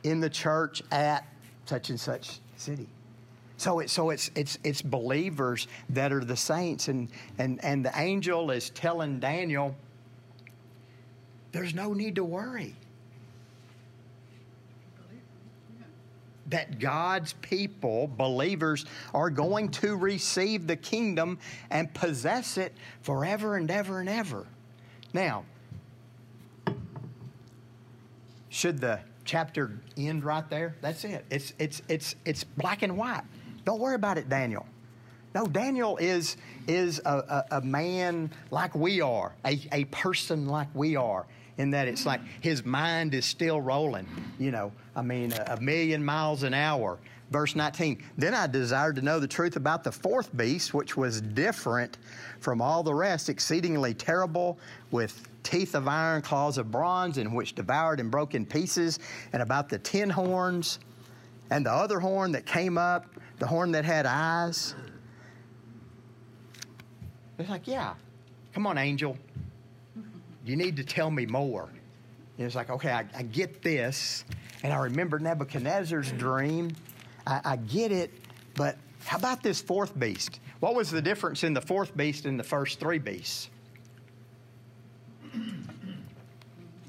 in 0.03 0.19
the 0.19 0.29
church 0.29 0.81
at 0.91 1.25
such 1.65 1.89
and 1.89 1.99
such 1.99 2.39
city. 2.57 2.87
So, 3.57 3.79
it, 3.79 3.89
so 3.89 4.09
it's, 4.09 4.29
it's, 4.35 4.59
it's 4.63 4.81
believers 4.81 5.67
that 5.89 6.11
are 6.11 6.23
the 6.23 6.35
saints. 6.35 6.87
And, 6.89 7.09
and, 7.37 7.63
and 7.63 7.85
the 7.85 7.91
angel 7.95 8.51
is 8.51 8.69
telling 8.71 9.19
Daniel, 9.19 9.75
there's 11.51 11.73
no 11.73 11.93
need 11.93 12.15
to 12.15 12.23
worry. 12.23 12.75
That 16.47 16.79
God's 16.79 17.33
people, 17.33 18.07
believers, 18.17 18.85
are 19.13 19.29
going 19.29 19.69
to 19.69 19.95
receive 19.95 20.67
the 20.67 20.75
kingdom 20.75 21.39
and 21.69 21.93
possess 21.93 22.57
it 22.57 22.73
forever 23.01 23.57
and 23.57 23.69
ever 23.71 23.99
and 23.99 24.09
ever. 24.09 24.45
Now, 25.13 25.45
should 28.49 28.79
the 28.79 28.99
chapter 29.23 29.79
end 29.97 30.23
right 30.23 30.47
there? 30.49 30.75
That's 30.81 31.03
it. 31.03 31.25
It's, 31.29 31.53
it's, 31.57 31.81
it's, 31.89 32.15
it's 32.25 32.43
black 32.43 32.83
and 32.83 32.97
white. 32.97 33.23
Don't 33.65 33.79
worry 33.79 33.95
about 33.95 34.17
it, 34.17 34.29
Daniel. 34.29 34.65
No, 35.33 35.45
Daniel 35.45 35.97
is, 35.97 36.37
is 36.67 37.01
a, 37.03 37.43
a, 37.51 37.57
a 37.57 37.61
man 37.61 38.31
like 38.51 38.73
we 38.73 39.01
are, 39.01 39.33
a, 39.43 39.59
a 39.73 39.83
person 39.85 40.47
like 40.47 40.67
we 40.73 40.95
are 40.95 41.25
in 41.57 41.71
that 41.71 41.87
it's 41.87 42.05
like 42.05 42.21
his 42.41 42.65
mind 42.65 43.13
is 43.13 43.25
still 43.25 43.61
rolling, 43.61 44.07
you 44.39 44.51
know, 44.51 44.71
I 44.95 45.01
mean, 45.01 45.31
a, 45.33 45.55
a 45.57 45.61
million 45.61 46.03
miles 46.03 46.43
an 46.43 46.53
hour. 46.53 46.99
Verse 47.31 47.55
19, 47.55 48.03
then 48.17 48.33
I 48.35 48.45
desired 48.45 48.97
to 48.97 49.01
know 49.01 49.19
the 49.19 49.27
truth 49.27 49.55
about 49.55 49.83
the 49.83 49.91
fourth 49.91 50.35
beast, 50.37 50.73
which 50.73 50.95
was 50.95 51.21
different 51.21 51.97
from 52.39 52.61
all 52.61 52.83
the 52.83 52.93
rest, 52.93 53.29
exceedingly 53.29 53.95
terrible, 53.95 54.59
with 54.91 55.27
teeth 55.41 55.73
of 55.73 55.87
iron, 55.87 56.21
claws 56.21 56.57
of 56.57 56.71
bronze, 56.71 57.17
and 57.17 57.33
which 57.33 57.55
devoured 57.55 57.99
and 57.99 58.11
broke 58.11 58.35
in 58.35 58.45
pieces, 58.45 58.99
and 59.33 59.41
about 59.41 59.69
the 59.69 59.79
ten 59.79 60.09
horns, 60.09 60.79
and 61.49 61.65
the 61.65 61.71
other 61.71 61.99
horn 61.99 62.31
that 62.33 62.45
came 62.45 62.77
up, 62.77 63.07
the 63.39 63.47
horn 63.47 63.71
that 63.71 63.85
had 63.85 64.05
eyes. 64.05 64.75
It's 67.39 67.49
like, 67.49 67.67
yeah, 67.67 67.95
come 68.53 68.67
on, 68.67 68.77
angel. 68.77 69.17
You 70.45 70.55
need 70.55 70.77
to 70.77 70.83
tell 70.83 71.09
me 71.09 71.25
more. 71.25 71.69
And 72.37 72.45
it's 72.45 72.55
like, 72.55 72.69
okay, 72.69 72.91
I, 72.91 73.05
I, 73.15 73.23
get 73.23 73.61
this, 73.61 74.25
and 74.61 74.71
I 74.71 74.77
remember 74.77 75.17
Nebuchadnezzar's 75.19 76.11
dream. 76.11 76.71
I, 77.25 77.41
I 77.43 77.55
get 77.55 77.91
it, 77.91 78.11
but 78.53 78.77
how 79.05 79.17
about 79.17 79.41
this 79.41 79.61
fourth 79.61 79.97
beast? 79.97 80.39
What 80.59 80.75
was 80.75 80.91
the 80.91 81.01
difference 81.01 81.43
in 81.43 81.53
the 81.53 81.61
fourth 81.61 81.95
beast 81.97 82.25
and 82.25 82.39
the 82.39 82.43
first 82.43 82.79
three 82.79 82.99
beasts? 82.99 83.49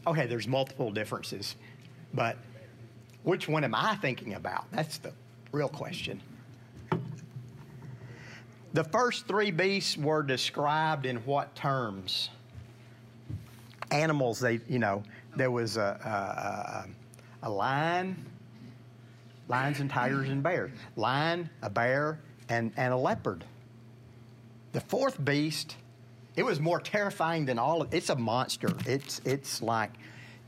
Okay, 0.09 0.27
there's 0.27 0.47
multiple 0.47 0.93
differences, 0.93 1.57
but 2.15 2.37
which 3.25 3.49
one 3.49 3.65
am 3.65 3.75
I 3.75 3.97
thinking 3.97 4.35
about? 4.35 4.71
That's 4.71 4.99
the 4.99 5.13
real 5.51 5.69
question. 5.69 6.23
The 8.73 8.85
first 8.85 9.27
three 9.27 9.51
beasts 9.51 9.97
were 9.97 10.23
described 10.23 11.07
in 11.07 11.17
what 11.25 11.57
terms? 11.57 12.31
Animals 13.91 14.41
they 14.41 14.61
you 14.69 14.79
know 14.79 15.03
there 15.37 15.51
was 15.51 15.77
a, 15.77 16.87
a, 17.43 17.47
a, 17.47 17.51
lion 17.51 18.17
lions 19.49 19.81
and 19.81 19.91
tigers 19.91 20.29
and 20.29 20.43
bears. 20.43 20.73
Lion 20.97 21.49
a 21.63 21.71
bear 21.71 22.19
and, 22.49 22.73
and 22.77 22.93
a 22.93 22.97
leopard. 22.97 23.45
The 24.73 24.81
fourth 24.81 25.23
beast 25.25 25.77
it 26.37 26.45
was 26.45 26.61
more 26.61 26.81
terrifying 26.81 27.47
than 27.47 27.59
all 27.59 27.81
of 27.81 27.95
it's 27.95 28.11
a 28.11 28.17
monster. 28.17 28.69
It's 28.85 29.21
it's 29.25 29.63
like, 29.63 29.91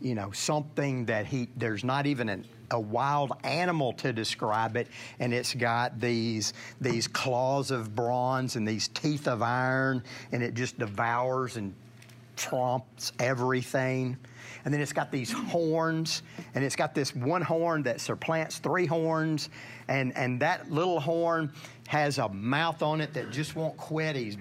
you 0.00 0.14
know, 0.14 0.30
something 0.33 1.07
that 1.07 1.26
he 1.26 1.49
there's 1.57 1.83
not 1.83 2.07
even 2.07 2.28
an, 2.28 2.45
a 2.71 2.78
wild 2.78 3.33
animal 3.42 3.95
to 3.95 4.12
describe 4.12 4.76
it, 4.76 4.88
and 5.18 5.33
it's 5.33 5.54
got 5.54 5.99
these 5.99 6.52
these 6.78 7.09
claws 7.09 7.71
of 7.71 7.97
bronze 7.97 8.57
and 8.57 8.68
these 8.68 8.88
teeth 8.88 9.26
of 9.26 9.42
iron, 9.42 10.02
and 10.30 10.42
it 10.42 10.52
just 10.52 10.78
devours 10.78 11.57
and 11.57 11.75
trumps 12.38 13.12
everything. 13.18 14.16
And 14.64 14.73
then 14.73 14.80
it's 14.80 14.92
got 14.92 15.12
these 15.12 15.33
horns, 15.33 16.23
and 16.54 16.64
it's 16.64 16.76
got 16.76 16.95
this 16.95 17.14
one 17.14 17.42
horn 17.42 17.83
that 17.85 18.00
supplants 18.00 18.59
three 18.59 18.87
horns, 18.87 19.50
and, 19.88 20.16
and 20.16 20.40
that 20.40 20.71
little 20.71 21.00
horn 21.00 21.52
has 21.87 22.18
a 22.18 22.28
mouth 22.28 22.83
on 22.83 23.00
it 23.00 23.14
that 23.14 23.30
just 23.30 23.57
won't 23.57 23.76
quit. 23.76 24.16
He's 24.16 24.37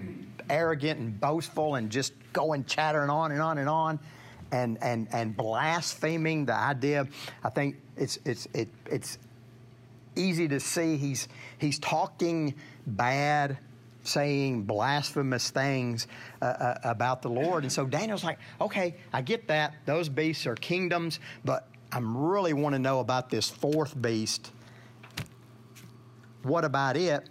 arrogant 0.50 1.00
and 1.00 1.20
boastful 1.20 1.76
and 1.76 1.90
just 1.90 2.14
going 2.34 2.66
chattering 2.66 3.10
on 3.10 3.32
and 3.32 3.42
on 3.42 3.58
and 3.58 3.70
on. 3.70 4.00
And, 4.50 4.78
and, 4.82 5.08
and 5.12 5.36
blaspheming 5.36 6.46
the 6.46 6.56
idea, 6.56 7.06
I 7.44 7.50
think 7.50 7.76
it's, 7.98 8.18
it's, 8.24 8.48
it, 8.54 8.70
it's 8.86 9.18
easy 10.16 10.48
to 10.48 10.60
see 10.60 10.96
he's, 10.96 11.28
he's 11.58 11.80
talking 11.80 12.56
bad 12.86 13.58
saying 14.08 14.64
blasphemous 14.64 15.50
things 15.50 16.08
uh, 16.42 16.46
uh, 16.46 16.78
about 16.84 17.22
the 17.22 17.30
Lord. 17.30 17.64
And 17.64 17.72
so 17.72 17.86
Daniel's 17.86 18.24
like, 18.24 18.40
okay, 18.62 18.96
I 19.14 19.22
get 19.22 19.48
that. 19.48 19.74
Those 19.86 20.10
beasts 20.10 20.48
are 20.48 20.56
kingdoms, 20.56 21.20
but 21.44 21.68
I 21.92 22.00
really 22.02 22.54
want 22.54 22.74
to 22.74 22.80
know 22.80 23.00
about 23.00 23.30
this 23.30 23.50
fourth 23.50 24.00
beast. 24.02 24.52
What 26.44 26.66
about 26.66 26.98
it? 26.98 27.28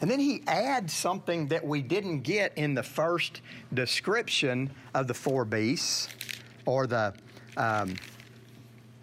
And 0.00 0.10
then 0.10 0.20
he 0.20 0.42
adds 0.46 0.92
something 0.92 1.48
that 1.48 1.66
we 1.66 1.82
didn't 1.82 2.20
get 2.20 2.56
in 2.56 2.74
the 2.74 2.82
first 2.82 3.40
description 3.74 4.70
of 4.94 5.08
the 5.08 5.14
four 5.14 5.44
beasts 5.44 6.08
or 6.66 6.86
the 6.86 7.14
um, 7.56 7.96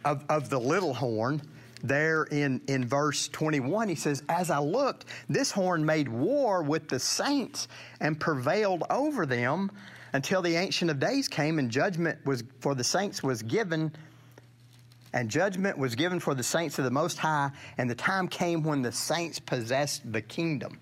of, 0.06 0.24
of 0.30 0.50
the 0.50 0.60
little 0.60 0.94
horn 0.94 1.42
there 1.88 2.24
in, 2.24 2.62
in 2.68 2.86
verse 2.86 3.28
21, 3.30 3.90
he 3.90 3.96
says, 3.96 4.24
As 4.30 4.50
I 4.50 4.60
looked, 4.60 5.06
this 5.30 5.52
horn 5.52 5.86
made 5.86 6.08
war 6.08 6.64
with 6.64 6.88
the 6.90 7.00
saints 7.00 7.68
and 8.00 8.20
prevailed 8.20 8.84
over 8.90 9.26
them 9.26 9.72
until 10.14 10.42
the 10.42 10.56
Ancient 10.56 10.90
of 10.92 11.00
Days 11.00 11.28
came 11.28 11.60
and 11.60 11.70
judgment 11.70 12.26
was 12.26 12.44
for 12.60 12.76
the 12.76 12.84
saints 12.84 13.22
was 13.22 13.44
given. 13.44 13.92
And 15.14 15.30
judgment 15.30 15.78
was 15.78 15.96
given 15.96 16.20
for 16.20 16.36
the 16.36 16.44
saints 16.44 16.78
of 16.78 16.84
the 16.84 16.92
Most 16.92 17.18
High, 17.18 17.52
and 17.78 17.90
the 17.90 17.96
time 17.96 18.28
came 18.28 18.64
when 18.64 18.82
the 18.82 18.92
saints 18.92 19.40
possessed 19.40 20.12
the 20.12 20.22
kingdom. 20.22 20.80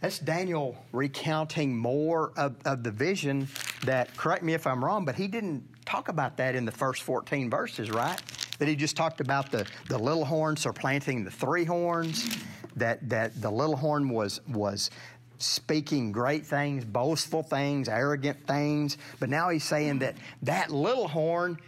That's 0.00 0.18
Daniel 0.18 0.76
recounting 0.92 1.76
more 1.76 2.32
of, 2.36 2.56
of 2.64 2.82
the 2.82 2.90
vision 2.90 3.48
that, 3.84 4.16
correct 4.16 4.42
me 4.42 4.54
if 4.54 4.66
I'm 4.66 4.84
wrong, 4.84 5.04
but 5.04 5.14
he 5.14 5.28
didn't 5.28 5.68
talk 5.84 6.08
about 6.08 6.38
that 6.38 6.54
in 6.54 6.64
the 6.64 6.72
first 6.72 7.02
14 7.02 7.50
verses, 7.50 7.90
right? 7.90 8.20
That 8.60 8.68
he 8.68 8.76
just 8.76 8.94
talked 8.94 9.22
about 9.22 9.50
the, 9.50 9.66
the 9.88 9.98
little 9.98 10.24
horn 10.24 10.54
supplanting 10.54 11.24
the 11.24 11.30
three 11.30 11.64
horns, 11.64 12.36
that, 12.76 13.08
that 13.08 13.40
the 13.40 13.50
little 13.50 13.74
horn 13.74 14.10
was, 14.10 14.42
was 14.46 14.90
speaking 15.38 16.12
great 16.12 16.44
things, 16.44 16.84
boastful 16.84 17.42
things, 17.42 17.88
arrogant 17.88 18.46
things. 18.46 18.98
But 19.18 19.30
now 19.30 19.48
he's 19.48 19.64
saying 19.64 20.00
that 20.00 20.14
that 20.42 20.70
little 20.70 21.08
horn 21.08 21.58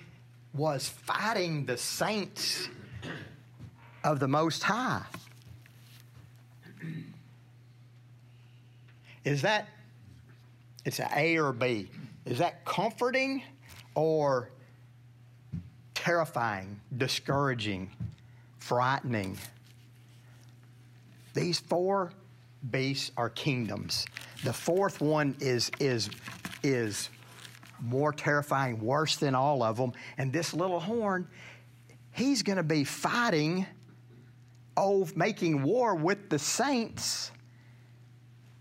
was 0.53 0.87
fighting 0.87 1.65
the 1.65 1.79
saints 1.79 2.69
of 4.05 4.21
the 4.21 4.29
Most 4.29 4.63
High. 4.63 5.07
Is 9.25 9.41
that, 9.43 9.67
it's 10.85 10.99
an 10.99 11.09
A 11.17 11.39
or 11.39 11.53
B, 11.53 11.89
is 12.27 12.37
that 12.37 12.67
comforting 12.67 13.43
or 13.95 14.51
terrifying, 16.03 16.81
discouraging, 16.97 17.89
frightening. 18.59 19.39
These 21.33 21.61
four 21.61 22.13
beasts 22.73 23.13
are 23.17 23.31
kingdoms. 23.31 24.07
The 24.43 24.53
fourth 24.53 25.01
one 25.01 25.37
is 25.39 25.71
is 25.79 26.11
is 26.65 27.09
more 27.81 28.13
terrifying, 28.13 28.81
worse 28.81 29.15
than 29.17 29.37
all 29.37 29.63
of 29.63 29.77
them. 29.77 29.93
And 30.19 30.33
this 30.33 30.53
little 30.53 30.81
horn, 30.81 31.29
he's 32.11 32.43
going 32.43 32.57
to 32.57 32.65
be 32.65 32.83
fighting, 32.83 33.65
oh, 34.77 35.09
making 35.15 35.63
war 35.63 35.95
with 35.95 36.29
the 36.31 36.39
saints. 36.39 37.31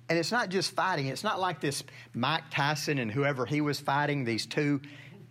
And 0.09 0.19
it's 0.19 0.31
not 0.31 0.49
just 0.49 0.75
fighting. 0.75 1.07
It's 1.07 1.23
not 1.23 1.39
like 1.39 1.59
this 1.59 1.83
Mike 2.13 2.43
Tyson 2.51 2.99
and 2.99 3.09
whoever 3.11 3.47
he 3.47 3.61
was 3.61 3.79
fighting, 3.79 4.25
these 4.25 4.45
two 4.45 4.79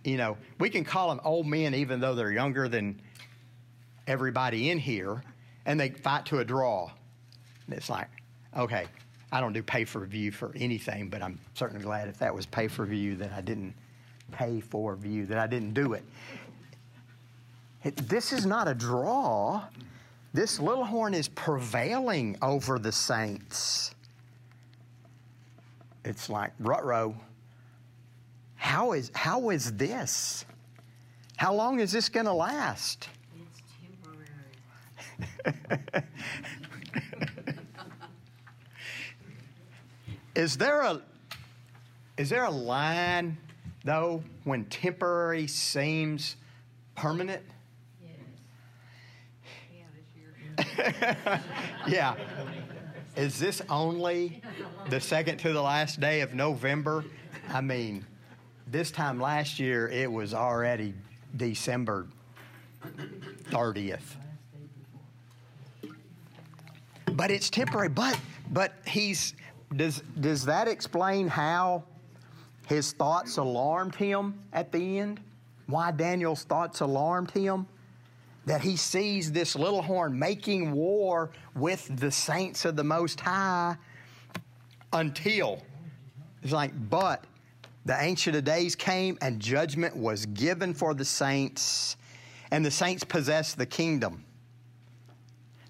you 0.05 0.17
know, 0.17 0.37
we 0.59 0.71
can 0.71 0.85
call 0.85 1.09
them 1.09 1.21
old 1.25 1.47
men 1.47 1.75
even 1.75 2.01
though 2.01 2.15
they're 2.15 2.33
younger 2.33 2.69
than 2.69 3.01
everybody 4.07 4.71
in 4.71 4.79
here, 4.79 5.23
and 5.67 5.79
they 5.79 5.91
fight 5.91 6.27
to 6.27 6.39
a 6.39 6.45
draw. 6.45 6.91
And 7.67 7.77
it's 7.77 7.91
like, 7.91 8.09
okay, 8.57 8.87
I 9.31 9.41
don't 9.41 9.53
do 9.53 9.63
pay 9.63 9.85
for 9.85 10.05
view 10.05 10.33
for 10.33 10.53
anything, 10.57 11.09
but 11.09 11.23
I'm 11.23 11.39
certainly 11.55 11.85
glad 11.85 12.09
if 12.09 12.19
that 12.19 12.35
was 12.35 12.47
pay 12.47 12.67
for 12.67 12.85
view 12.85 13.17
that 13.17 13.33
I 13.33 13.41
didn't 13.41 13.75
pay 14.33 14.61
for 14.61 14.97
view, 14.97 15.27
that 15.27 15.39
I 15.39 15.47
didn't 15.47 15.75
do 15.75 15.93
it. 15.93 16.05
it 17.85 17.97
this 18.09 18.33
is 18.33 18.47
not 18.47 18.69
a 18.69 18.75
draw. 18.75 19.63
This 20.33 20.61
little 20.61 20.85
horn 20.85 21.15
is 21.15 21.29
prevailing 21.29 22.37
over 22.41 22.79
the 22.79 22.93
saints. 22.93 23.95
It's 26.05 26.29
like, 26.29 26.53
rut 26.59 26.85
how 28.61 28.93
is, 28.93 29.11
how 29.15 29.49
is 29.49 29.73
this? 29.73 30.45
How 31.37 31.55
long 31.55 31.81
is 31.81 31.93
this 31.93 32.11
going 32.11 32.27
to 32.27 32.33
last? 32.35 33.09
It's 33.35 33.63
temporary. 35.43 36.05
is 40.35 40.59
there 40.59 40.83
a 40.83 41.01
is 42.19 42.29
there 42.29 42.45
a 42.45 42.51
line 42.51 43.39
though 43.83 44.23
when 44.45 44.67
temporary 44.67 45.47
seems 45.47 46.37
permanent? 46.95 47.43
Yes. 50.59 50.99
Yeah, 50.99 51.41
yeah. 51.89 52.15
Is 53.17 53.39
this 53.39 53.63
only 53.71 54.43
the 54.91 55.01
second 55.01 55.39
to 55.39 55.55
the 55.55 55.63
last 55.63 55.99
day 55.99 56.21
of 56.21 56.35
November? 56.35 57.07
I 57.49 57.63
mean, 57.63 58.05
this 58.71 58.91
time 58.91 59.21
last 59.21 59.59
year, 59.59 59.89
it 59.89 60.11
was 60.11 60.33
already 60.33 60.95
December 61.37 62.07
30th. 63.51 64.17
But 67.13 67.31
it's 67.31 67.51
temporary. 67.51 67.89
But 67.89 68.19
but 68.51 68.75
he's 68.87 69.35
does 69.75 70.03
does 70.21 70.45
that 70.45 70.69
explain 70.69 71.29
how 71.29 71.85
his 72.67 72.93
thoughts 72.93 73.37
alarmed 73.37 73.95
him 73.95 74.39
at 74.53 74.71
the 74.71 74.99
end? 74.99 75.21
Why 75.67 75.91
Daniel's 75.91 76.45
thoughts 76.45 76.81
alarmed 76.81 77.31
him? 77.33 77.67
That 78.47 78.61
he 78.61 78.77
sees 78.77 79.31
this 79.33 79.55
little 79.55 79.83
horn 79.83 80.19
making 80.19 80.73
war 80.73 81.31
with 81.55 81.89
the 82.01 82.11
saints 82.11 82.65
of 82.65 82.77
the 82.77 82.85
Most 82.85 83.21
High 83.21 83.77
until 84.93 85.63
it's 86.43 86.53
like, 86.53 86.73
but 86.89 87.25
the 87.85 87.97
Ancient 88.01 88.37
of 88.37 88.45
Days 88.45 88.75
came 88.75 89.17
and 89.21 89.41
judgment 89.41 89.97
was 89.97 90.27
given 90.27 90.75
for 90.75 90.95
the 90.95 91.05
saints, 91.05 91.97
and 92.51 92.65
the 92.65 92.71
saints 92.71 93.05
possessed 93.05 93.57
the 93.59 93.67
kingdom. 93.67 94.25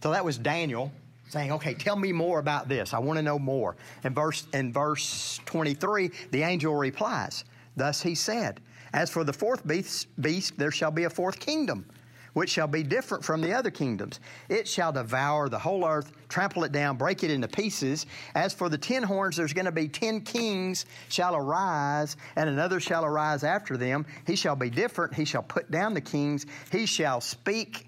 So 0.03 0.11
that 0.11 0.25
was 0.25 0.39
Daniel 0.39 0.93
saying, 1.29 1.53
Okay, 1.53 1.75
tell 1.75 1.97
me 1.97 2.13
more 2.13 2.39
about 2.39 2.69
this. 2.69 2.93
I 2.93 2.99
want 2.99 3.19
to 3.19 3.23
know 3.23 3.39
more. 3.39 3.77
In 4.05 4.15
verse, 4.15 4.47
in 4.53 4.73
verse 4.73 5.41
23, 5.47 6.11
the 6.33 6.43
angel 6.43 6.75
replies, 6.75 7.45
Thus 7.77 8.03
he 8.03 8.15
said, 8.15 8.61
As 8.93 9.11
for 9.11 9.23
the 9.23 9.33
fourth 9.33 9.67
beast, 9.67 10.09
beast 10.21 10.59
there 10.59 10.73
shall 10.73 10.91
be 10.91 11.05
a 11.05 11.11
fourth 11.11 11.39
kingdom 11.39 11.87
which 12.33 12.51
shall 12.51 12.67
be 12.67 12.83
different 12.83 13.25
from 13.25 13.41
the 13.41 13.53
other 13.53 13.71
kingdoms. 13.71 14.21
It 14.49 14.69
shall 14.69 14.93
devour 14.93 15.49
the 15.49 15.59
whole 15.59 15.87
earth, 15.87 16.13
trample 16.29 16.65
it 16.65 16.73
down, 16.73 16.97
break 16.97 17.25
it 17.25 17.31
into 17.31 17.49
pieces. 17.49 18.07
As 18.35 18.53
for 18.53 18.69
the 18.69 18.79
ten 18.79 19.03
horns, 19.03 19.37
there's 19.37 19.53
going 19.53 19.67
to 19.67 19.73
be 19.73 19.89
ten 19.89 20.21
kings 20.21 20.87
shall 21.09 21.37
arise, 21.37 22.17
and 22.37 22.49
another 22.49 22.81
shall 22.81 23.05
arise 23.05 23.45
after 23.45 23.77
them. 23.77 24.07
He 24.27 24.37
shall 24.37 24.57
be 24.57 24.71
different. 24.71 25.15
He 25.15 25.25
shall 25.25 25.43
put 25.43 25.71
down 25.71 25.95
the 25.95 26.01
kings. 26.01 26.47
He 26.71 26.87
shall 26.87 27.21
speak 27.21 27.87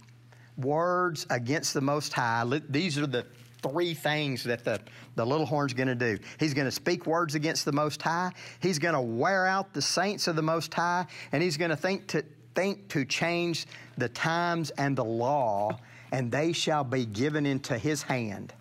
words 0.57 1.27
against 1.31 1.75
the 1.75 1.81
Most 1.81 2.13
High. 2.13 2.45
These 2.69 2.99
are 2.99 3.07
the 3.07 3.27
three 3.63 3.95
things 3.95 4.43
that 4.43 4.65
the, 4.65 4.81
the 5.15 5.25
little 5.25 5.47
horn's 5.47 5.73
going 5.73 5.89
to 5.89 5.95
do. 5.95 6.19
He's 6.41 6.53
going 6.53 6.65
to 6.65 6.73
speak 6.73 7.07
words 7.07 7.37
against 7.37 7.65
the 7.65 7.73
Most 7.73 8.03
High. 8.03 8.33
He's 8.61 8.79
going 8.79 8.95
to 8.95 9.01
wear 9.01 9.47
out 9.47 9.73
the 9.73 9.81
saints 9.81 10.27
of 10.27 10.37
the 10.37 10.43
Most 10.43 10.75
High, 10.75 11.07
and 11.31 11.43
he's 11.43 11.57
going 11.57 11.71
to 11.71 11.77
think 11.77 12.09
to 12.09 12.25
think 12.55 12.89
to 12.89 13.05
change 13.05 13.67
the 13.99 14.09
times 14.09 14.71
and 14.71 14.97
the 14.97 15.05
law, 15.05 15.79
and 16.13 16.31
they 16.31 16.53
shall 16.53 16.85
be 16.85 17.07
given 17.07 17.47
into 17.47 17.79
his 17.79 18.03
hand. 18.03 18.53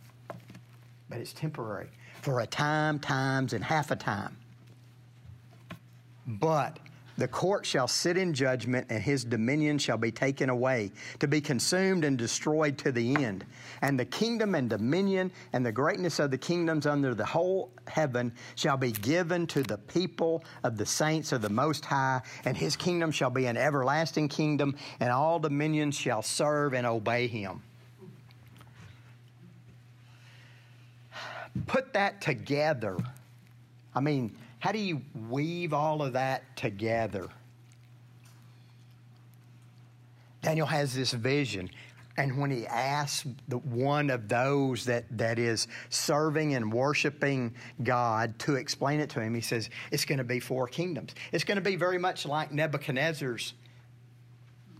but 1.10 1.20
it's 1.20 1.34
temporary 1.34 1.90
for 2.22 2.40
a 2.40 2.48
time, 2.48 2.98
times, 3.00 3.52
and 3.54 3.64
half 3.64 3.92
a 3.92 3.96
time. 3.96 4.38
But 6.26 6.80
the 7.18 7.28
court 7.28 7.66
shall 7.66 7.88
sit 7.88 8.18
in 8.18 8.34
judgment, 8.34 8.88
and 8.90 9.02
his 9.02 9.24
dominion 9.24 9.78
shall 9.78 9.98
be 9.98 10.12
taken 10.12 10.50
away, 10.50 10.92
to 11.20 11.28
be 11.28 11.42
consumed 11.42 12.04
and 12.04 12.18
destroyed 12.18 12.78
to 12.80 12.92
the 12.92 13.24
end. 13.24 13.46
And 13.82 14.00
the 14.00 14.06
kingdom 14.06 14.56
and 14.56 14.70
dominion 14.70 15.32
and 15.54 15.66
the 15.66 15.72
greatness 15.72 16.20
of 16.20 16.32
the 16.32 16.38
kingdoms 16.38 16.86
under 16.86 17.14
the 17.14 17.26
whole 17.26 17.72
heaven 17.88 18.34
shall 18.56 18.78
be 18.78 18.92
given 18.92 19.48
to 19.48 19.64
the 19.64 19.78
people 19.78 20.44
of 20.64 20.78
the 20.78 20.86
saints 20.86 21.32
of 21.32 21.42
the 21.42 21.50
Most 21.50 21.86
High, 21.86 22.22
and 22.46 22.56
his 22.56 22.76
kingdom 22.76 23.12
shall 23.12 23.30
be 23.30 23.46
an 23.46 23.58
everlasting 23.58 24.30
kingdom, 24.30 24.76
and 25.00 25.12
all 25.12 25.40
dominions 25.40 25.96
shall 25.96 26.22
serve 26.22 26.74
and 26.74 26.88
obey 26.88 27.28
him. 27.28 27.62
Put 31.68 31.94
that 31.94 32.22
together. 32.22 32.98
I 33.94 34.00
mean, 34.00 34.36
how 34.62 34.72
do 34.72 34.78
you 34.78 35.02
weave 35.28 35.74
all 35.74 36.04
of 36.04 36.14
that 36.14 36.56
together? 36.56 37.28
Daniel 40.44 40.68
has 40.68 40.94
this 40.94 41.12
vision. 41.12 41.70
And 42.18 42.38
when 42.38 42.52
he 42.52 42.68
asks 42.68 43.26
the 43.48 43.58
one 43.58 44.12
of 44.12 44.28
those 44.28 44.86
that, 44.86 45.06
that 45.18 45.40
is 45.40 45.68
serving 45.90 46.54
and 46.54 46.72
worshiping 46.72 47.56
God 47.82 48.38
to 48.40 48.56
explain 48.56 49.00
it 49.00 49.10
to 49.12 49.22
him, 49.22 49.34
he 49.34 49.42
says, 49.42 49.72
It's 49.92 50.06
going 50.06 50.20
to 50.20 50.24
be 50.24 50.40
four 50.40 50.68
kingdoms. 50.68 51.16
It's 51.32 51.44
going 51.44 51.56
to 51.56 51.62
be 51.62 51.76
very 51.76 51.98
much 51.98 52.28
like 52.28 52.52
Nebuchadnezzar's 52.52 53.54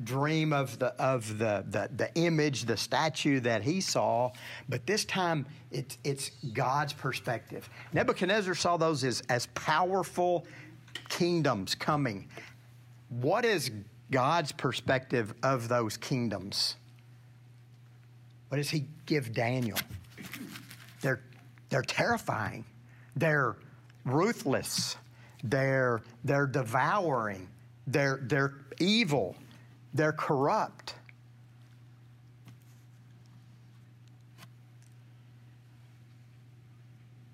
dream 0.04 0.54
of 0.54 0.78
the 0.80 0.88
of 1.02 1.38
the, 1.38 1.64
the, 1.70 1.90
the 1.96 2.14
image, 2.16 2.64
the 2.64 2.78
statue 2.78 3.40
that 3.42 3.62
he 3.64 3.82
saw, 3.82 4.32
but 4.70 4.86
this 4.86 5.06
time 5.06 5.46
it's 5.72 5.98
it's 6.04 6.32
God's 6.54 6.94
perspective. 6.94 7.70
Nebuchadnezzar 7.94 8.56
saw 8.56 8.78
those 8.78 9.04
as, 9.04 9.22
as 9.30 9.48
powerful 9.56 10.46
kingdoms 11.10 11.76
coming. 11.76 12.28
What 13.10 13.46
is 13.46 13.72
God's 14.12 14.52
perspective 14.52 15.34
of 15.44 15.68
those 15.68 15.98
kingdoms? 15.98 16.76
What 18.50 18.58
does 18.58 18.70
he 18.70 18.86
give 19.06 19.34
Daniel? 19.34 19.78
They're 21.02 21.22
they're 21.70 21.82
terrifying. 21.82 22.66
They're 23.16 23.56
ruthless. 24.06 24.98
They're 25.44 26.02
they're 26.24 26.48
devouring. 26.48 27.48
They're 27.88 28.20
they're 28.24 28.54
evil. 28.80 29.36
They're 29.94 30.14
corrupt. 30.14 30.96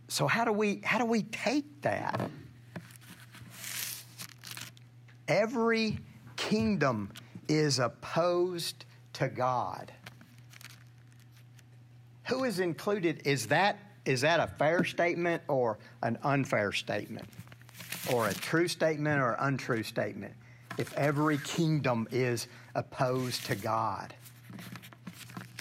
So 0.07 0.25
how 0.25 0.45
do 0.45 0.51
we 0.51 0.81
how 0.83 0.97
do 0.97 1.05
we 1.05 1.23
take 1.23 1.81
that? 1.81 2.19
Every 5.27 5.99
kingdom 6.37 7.11
is 7.47 7.79
opposed 7.79 8.85
to 9.13 9.27
God. 9.27 9.91
Who 12.29 12.45
is 12.45 12.59
included? 12.59 13.21
Is 13.25 13.45
that 13.47 13.77
is 14.05 14.21
that 14.21 14.39
a 14.39 14.47
fair 14.47 14.83
statement 14.83 15.43
or 15.47 15.77
an 16.01 16.17
unfair 16.23 16.71
statement? 16.71 17.27
Or 18.11 18.29
a 18.29 18.33
true 18.33 18.67
statement 18.67 19.21
or 19.21 19.35
untrue 19.39 19.83
statement? 19.83 20.33
If 20.77 20.93
every 20.95 21.37
kingdom 21.39 22.07
is 22.11 22.47
opposed 22.75 23.45
to 23.47 23.55
God? 23.55 24.13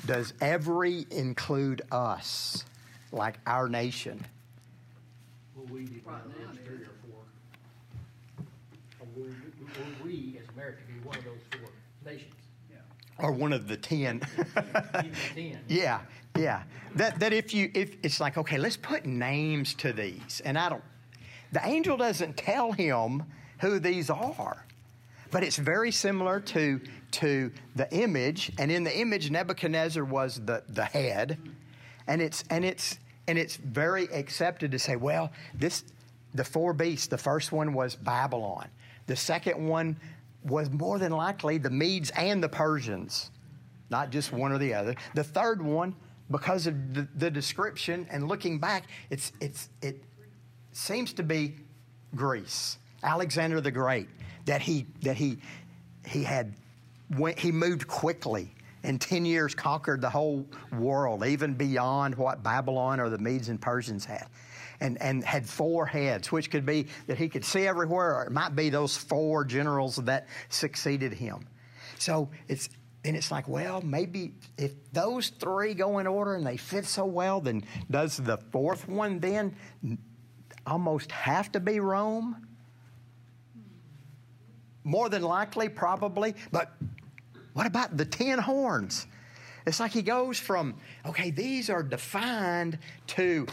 Does 0.07 0.35
every 0.40 1.07
include 1.11 1.83
us, 1.90 2.64
like 3.11 3.38
our 3.46 3.68
nation? 3.68 4.24
Will 5.57 5.64
we 5.64 5.85
be 5.85 6.00
one 6.05 6.14
of 6.14 6.22
those 6.24 6.59
three 6.64 6.76
or 6.76 6.94
four? 7.09 7.22
Or 9.00 9.07
will, 9.16 9.24
will 9.24 10.05
we, 10.05 10.38
as 10.40 10.48
America, 10.55 10.79
be 10.87 11.00
one 11.07 11.18
of 11.18 11.24
those 11.24 11.61
four 11.61 11.70
nations? 12.05 12.33
Or 13.18 13.33
one 13.33 13.52
of 13.52 13.66
the 13.66 13.76
ten? 13.76 14.20
Ten? 15.35 15.59
yeah, 15.68 16.00
yeah. 16.37 16.62
That 16.96 17.18
that 17.18 17.33
if 17.33 17.55
you 17.55 17.70
if 17.74 17.96
it's 18.02 18.20
like 18.20 18.37
okay, 18.37 18.59
let's 18.59 18.76
put 18.76 19.07
names 19.07 19.72
to 19.74 19.92
these, 19.92 20.42
and 20.44 20.59
I 20.59 20.68
don't. 20.68 20.85
The 21.52 21.66
angel 21.66 21.96
doesn't 21.96 22.37
tell 22.37 22.72
him 22.72 23.22
who 23.61 23.79
these 23.79 24.11
are. 24.11 24.65
But 25.37 25.44
it's 25.44 25.59
very 25.59 25.90
similar 25.90 26.40
to, 26.40 26.81
to 27.11 27.53
the 27.75 27.94
image, 27.94 28.51
and 28.59 28.72
in 28.72 28.85
the 28.85 28.99
image, 28.99 29.31
Nebuchadnezzar 29.31 30.03
was 30.03 30.40
the, 30.42 30.62
the 30.66 30.87
head, 30.87 31.37
and 32.07 32.22
it's, 32.22 32.42
and, 32.49 32.64
it's, 32.64 32.99
and 33.29 33.37
it's 33.37 33.57
very 33.57 34.05
accepted 34.14 34.70
to 34.70 34.79
say, 34.79 34.96
well, 34.96 35.31
this, 35.53 35.85
the 36.33 36.42
four 36.42 36.72
beasts, 36.72 37.09
the 37.09 37.18
first 37.18 37.53
one 37.53 37.75
was 37.75 37.96
Babylon. 37.96 38.68
The 39.09 39.16
second 39.16 39.62
one 39.62 40.01
was 40.42 40.70
more 40.70 40.99
than 40.99 41.12
likely 41.12 41.59
the 41.59 41.68
Medes 41.68 42.09
and 42.16 42.42
the 42.42 42.49
Persians, 42.49 43.31
not 43.90 44.09
just 44.09 44.33
one 44.33 44.53
or 44.53 44.59
the 44.59 44.72
other. 44.72 44.94
The 45.12 45.25
third 45.25 45.61
one, 45.61 45.94
because 46.31 46.66
of 46.66 46.94
the, 46.94 47.07
the 47.14 47.31
description 47.31 48.07
and 48.11 48.27
looking 48.27 48.59
back, 48.59 48.85
it's, 49.11 49.33
it's, 49.42 49.68
it 49.83 50.03
seems 50.72 51.12
to 51.12 51.22
be 51.22 51.57
Greece, 52.14 52.79
Alexander 53.03 53.61
the 53.61 53.70
Great 53.70 54.09
that 54.46 54.62
he 54.62 54.87
that 55.02 55.16
he 55.16 55.38
he 56.06 56.22
had 56.22 56.54
went, 57.16 57.38
he 57.38 57.52
moved 57.52 57.87
quickly 57.87 58.52
in 58.82 58.98
10 58.98 59.24
years 59.24 59.54
conquered 59.54 60.00
the 60.00 60.11
whole 60.11 60.46
world 60.78 61.24
even 61.24 61.54
beyond 61.54 62.14
what 62.14 62.42
babylon 62.42 63.00
or 63.00 63.09
the 63.11 63.18
medes 63.18 63.48
and 63.48 63.61
persians 63.61 64.04
had 64.04 64.28
and, 64.80 65.00
and 65.00 65.24
had 65.24 65.48
four 65.48 65.87
heads 65.87 66.30
which 66.30 66.50
could 66.50 66.66
be 66.66 66.87
that 67.06 67.18
he 67.18 67.28
could 67.28 67.44
see 67.44 67.66
everywhere 67.66 68.16
or 68.16 68.24
it 68.24 68.32
might 68.32 68.54
be 68.54 68.70
those 68.70 68.96
four 68.96 69.44
generals 69.44 69.96
that 69.96 70.26
succeeded 70.48 71.12
him. 71.12 71.46
So 71.98 72.28
it's 72.48 72.68
and 73.04 73.16
it's 73.16 73.30
like 73.30 73.48
well 73.48 73.80
maybe 73.82 74.35
if 74.59 74.72
those 74.92 75.30
three 75.30 75.74
go 75.74 75.98
in 75.98 76.06
order 76.06 76.35
and 76.35 76.46
they 76.46 76.56
fit 76.56 76.85
so 76.85 77.04
well 77.04 77.40
then 77.40 77.62
does 77.90 78.16
the 78.16 78.37
fourth 78.50 78.88
one 78.88 79.18
then 79.20 79.56
almost 80.66 81.12
have 81.12 81.52
to 81.52 81.61
be 81.61 81.78
rome 81.80 82.45
more 84.87 85.09
than 85.09 85.22
likely, 85.22 85.68
probably. 85.68 86.35
But 86.53 86.72
what 87.55 87.66
about 87.66 87.96
the 87.96 88.05
10 88.05 88.38
horns? 88.38 89.07
It's 89.66 89.81
like 89.81 89.90
he 89.90 90.01
goes 90.01 90.38
from, 90.38 90.75
okay, 91.05 91.31
these 91.31 91.68
are 91.68 91.83
defined 91.83 92.79
to 93.09 93.49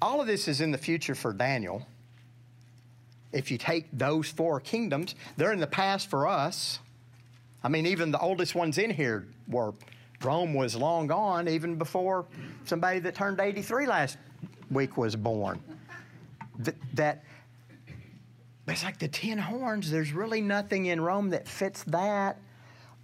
all 0.00 0.22
of 0.22 0.26
this 0.26 0.48
is 0.48 0.62
in 0.62 0.70
the 0.72 0.78
future 0.78 1.14
for 1.14 1.34
Daniel. 1.34 1.86
If 3.30 3.50
you 3.50 3.58
take 3.58 3.86
those 3.92 4.28
four 4.30 4.58
kingdoms, 4.58 5.14
they're 5.36 5.52
in 5.52 5.60
the 5.60 5.66
past 5.66 6.08
for 6.08 6.26
us. 6.26 6.78
I 7.62 7.68
mean, 7.68 7.84
even 7.86 8.10
the 8.10 8.18
oldest 8.18 8.54
ones 8.54 8.78
in 8.78 8.90
here 8.90 9.26
were 9.46 9.74
Rome 10.22 10.54
was 10.54 10.74
long 10.74 11.08
gone, 11.08 11.46
even 11.46 11.76
before 11.76 12.24
somebody 12.64 13.00
that 13.00 13.14
turned 13.14 13.38
83 13.38 13.86
last 13.86 14.16
week 14.70 14.96
was 14.96 15.14
born. 15.14 15.62
That, 16.60 16.74
that 16.94 17.24
but 18.64 18.72
it's 18.72 18.84
like 18.84 18.98
the 18.98 19.08
ten 19.08 19.38
horns, 19.38 19.90
there's 19.90 20.12
really 20.12 20.40
nothing 20.40 20.86
in 20.86 21.00
Rome 21.00 21.30
that 21.30 21.48
fits 21.48 21.82
that. 21.84 22.38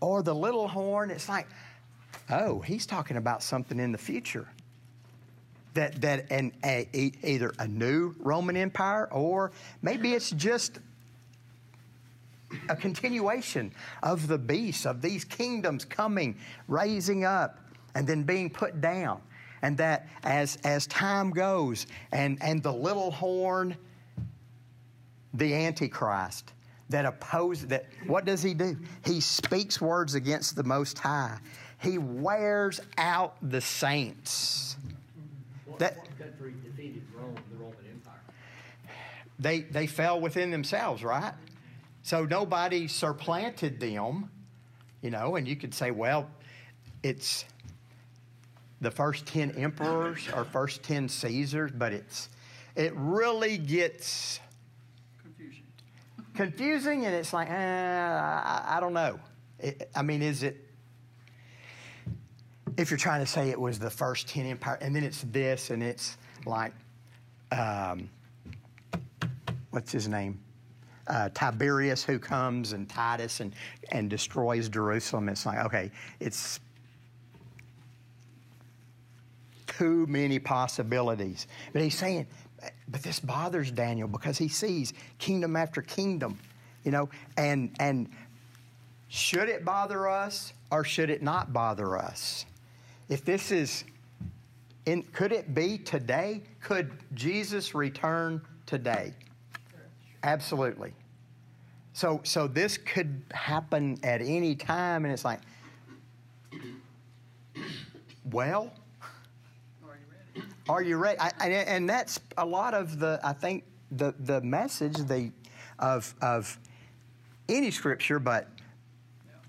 Or 0.00 0.22
the 0.22 0.34
little 0.34 0.68
horn, 0.68 1.10
it's 1.10 1.28
like, 1.28 1.48
oh, 2.30 2.60
he's 2.60 2.86
talking 2.86 3.16
about 3.16 3.42
something 3.42 3.80
in 3.80 3.90
the 3.90 3.98
future. 3.98 4.46
That, 5.74 6.00
that 6.00 6.30
an, 6.30 6.52
a, 6.64 6.88
either 6.94 7.52
a 7.58 7.66
new 7.66 8.14
Roman 8.18 8.56
Empire 8.56 9.08
or 9.12 9.52
maybe 9.82 10.14
it's 10.14 10.30
just 10.30 10.78
a 12.68 12.74
continuation 12.76 13.72
of 14.02 14.26
the 14.26 14.38
beasts, 14.38 14.86
of 14.86 15.02
these 15.02 15.24
kingdoms 15.24 15.84
coming, 15.84 16.36
raising 16.66 17.24
up, 17.24 17.58
and 17.94 18.06
then 18.06 18.22
being 18.22 18.50
put 18.50 18.80
down. 18.80 19.20
And 19.62 19.76
that 19.78 20.08
as, 20.22 20.56
as 20.64 20.86
time 20.86 21.30
goes 21.30 21.86
and, 22.12 22.38
and 22.40 22.62
the 22.62 22.72
little 22.72 23.10
horn 23.10 23.76
the 25.38 25.54
Antichrist 25.54 26.52
that 26.90 27.04
opposes 27.04 27.68
that. 27.68 27.86
What 28.06 28.24
does 28.24 28.42
he 28.42 28.54
do? 28.54 28.76
He 29.04 29.20
speaks 29.20 29.80
words 29.80 30.14
against 30.14 30.56
the 30.56 30.64
Most 30.64 30.98
High. 30.98 31.38
He 31.80 31.98
wears 31.98 32.80
out 32.98 33.36
the 33.40 33.60
saints. 33.60 34.76
What, 35.64 35.78
that, 35.78 35.96
what 35.96 36.18
country 36.18 36.54
defeated 36.64 37.02
Rome, 37.14 37.36
the 37.52 37.56
Roman 37.56 37.76
Empire? 37.90 38.20
They 39.38 39.60
they 39.60 39.86
fell 39.86 40.20
within 40.20 40.50
themselves, 40.50 41.04
right? 41.04 41.34
So 42.02 42.24
nobody 42.24 42.88
supplanted 42.88 43.78
them, 43.78 44.30
you 45.02 45.10
know. 45.10 45.36
And 45.36 45.46
you 45.46 45.56
could 45.56 45.72
say, 45.72 45.90
well, 45.92 46.28
it's 47.02 47.44
the 48.80 48.90
first 48.90 49.26
ten 49.26 49.52
emperors 49.52 50.28
or 50.34 50.44
first 50.44 50.82
ten 50.82 51.08
Caesars, 51.08 51.70
but 51.72 51.92
it's 51.92 52.28
it 52.74 52.92
really 52.96 53.58
gets 53.58 54.40
confusing, 56.38 57.04
and 57.04 57.14
it's 57.16 57.32
like, 57.32 57.50
eh, 57.50 57.52
I, 57.52 58.76
I 58.76 58.80
don't 58.80 58.92
know. 58.92 59.18
It, 59.58 59.90
I 59.94 60.02
mean, 60.02 60.22
is 60.22 60.44
it? 60.44 60.64
if 62.76 62.92
you're 62.92 62.98
trying 62.98 63.20
to 63.20 63.26
say 63.26 63.50
it 63.50 63.60
was 63.60 63.80
the 63.80 63.90
first 63.90 64.28
10 64.28 64.46
empire, 64.46 64.78
and 64.80 64.94
then 64.94 65.02
it's 65.02 65.22
this, 65.32 65.70
and 65.70 65.82
it's 65.82 66.16
like, 66.46 66.72
um, 67.50 68.08
what's 69.70 69.90
his 69.90 70.06
name? 70.06 70.38
Uh, 71.08 71.28
Tiberius 71.34 72.04
who 72.04 72.20
comes 72.20 72.72
and 72.72 72.88
Titus 72.88 73.40
and, 73.40 73.52
and 73.90 74.08
destroys 74.08 74.68
Jerusalem. 74.68 75.28
It's 75.28 75.44
like, 75.44 75.58
okay, 75.66 75.90
it's 76.20 76.60
too 79.66 80.06
many 80.06 80.38
possibilities. 80.38 81.48
But 81.72 81.82
he's 81.82 81.98
saying, 81.98 82.28
but 82.88 83.02
this 83.02 83.20
bothers 83.20 83.70
Daniel 83.70 84.08
because 84.08 84.38
he 84.38 84.48
sees 84.48 84.92
kingdom 85.18 85.56
after 85.56 85.82
kingdom, 85.82 86.38
you 86.84 86.90
know, 86.90 87.08
and 87.36 87.70
and 87.78 88.08
should 89.08 89.48
it 89.48 89.64
bother 89.64 90.08
us 90.08 90.52
or 90.70 90.84
should 90.84 91.10
it 91.10 91.22
not 91.22 91.52
bother 91.52 91.96
us? 91.96 92.44
If 93.08 93.24
this 93.24 93.50
is 93.50 93.84
in, 94.86 95.02
could 95.12 95.32
it 95.32 95.54
be 95.54 95.78
today? 95.78 96.42
Could 96.60 96.92
Jesus 97.14 97.74
return 97.74 98.40
today? 98.66 99.14
Absolutely. 100.22 100.92
So 101.92 102.20
so 102.24 102.46
this 102.46 102.76
could 102.78 103.22
happen 103.32 103.98
at 104.02 104.20
any 104.20 104.54
time 104.54 105.04
and 105.04 105.12
it's 105.12 105.24
like 105.24 105.40
well? 108.30 108.72
Are 110.68 110.82
you 110.82 110.96
ready? 110.96 111.18
I, 111.18 111.32
I, 111.40 111.48
and 111.48 111.88
that's 111.88 112.20
a 112.36 112.44
lot 112.44 112.74
of 112.74 112.98
the, 112.98 113.20
I 113.24 113.32
think, 113.32 113.64
the, 113.90 114.14
the 114.20 114.40
message 114.42 114.96
the, 114.96 115.30
of, 115.78 116.14
of 116.20 116.58
any 117.48 117.70
scripture, 117.70 118.18
but 118.18 118.48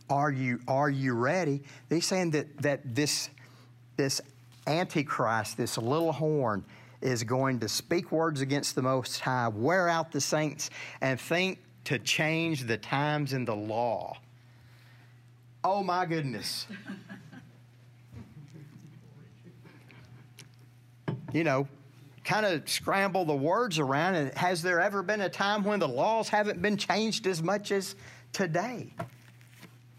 are 0.10 0.32
you, 0.32 0.60
are 0.68 0.90
you 0.90 1.14
ready? 1.14 1.62
They're 1.90 2.02
saying 2.02 2.32
that, 2.32 2.58
that 2.62 2.96
this, 2.96 3.30
this 3.98 4.22
Antichrist, 4.66 5.58
this 5.58 5.78
little 5.78 6.12
horn, 6.12 6.64
is 7.02 7.24
going 7.24 7.60
to 7.60 7.70
speak 7.70 8.12
words 8.12 8.42
against 8.42 8.76
the 8.76 8.82
Most 8.82 9.20
High, 9.20 9.48
wear 9.50 9.88
out 9.88 10.12
the 10.12 10.22
saints, 10.22 10.70
and 11.02 11.20
think 11.20 11.60
to 11.86 12.00
change 12.00 12.64
the 12.64 12.78
times 12.78 13.34
and 13.34 13.48
the 13.48 13.56
law. 13.56 14.18
Oh 15.64 15.84
my 15.84 16.06
goodness. 16.06 16.68
you 21.34 21.44
know, 21.44 21.68
kind 22.24 22.46
of 22.46 22.68
scramble 22.70 23.26
the 23.26 23.36
words 23.36 23.80
around. 23.80 24.16
And 24.16 24.34
has 24.38 24.62
there 24.62 24.80
ever 24.80 25.02
been 25.02 25.22
a 25.22 25.30
time 25.30 25.64
when 25.64 25.80
the 25.80 25.88
laws 25.88 26.30
haven't 26.30 26.62
been 26.62 26.78
changed 26.78 27.28
as 27.28 27.42
much 27.42 27.72
as 27.72 27.96
today? 28.34 28.94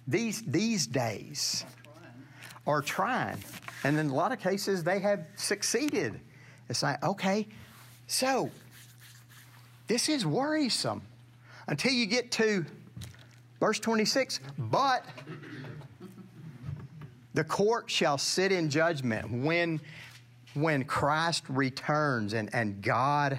These, 0.07 0.43
these 0.43 0.87
days 0.87 1.65
are 2.67 2.83
trying. 2.83 3.39
And 3.85 3.99
in 3.99 4.09
a 4.09 4.15
lot 4.15 4.33
of 4.33 4.41
cases, 4.41 4.85
they 4.85 4.99
have 5.01 5.25
succeeded. 5.37 6.21
It's 6.69 6.83
like, 6.83 7.03
okay, 7.03 7.47
so 8.07 8.51
this 9.87 10.09
is 10.09 10.27
worrisome 10.27 11.03
until 11.67 11.93
you 11.93 12.07
get 12.07 12.31
to 12.33 12.65
verse 13.59 13.79
26. 13.79 14.41
But 14.59 15.05
the 17.35 17.45
court 17.45 17.91
shall 17.91 18.19
sit 18.19 18.53
in 18.53 18.71
judgment 18.71 19.31
when 19.31 19.81
when 20.55 20.85
Christ 20.85 21.45
returns 21.49 22.33
and, 22.33 22.51
and 22.53 22.83
God 22.83 23.39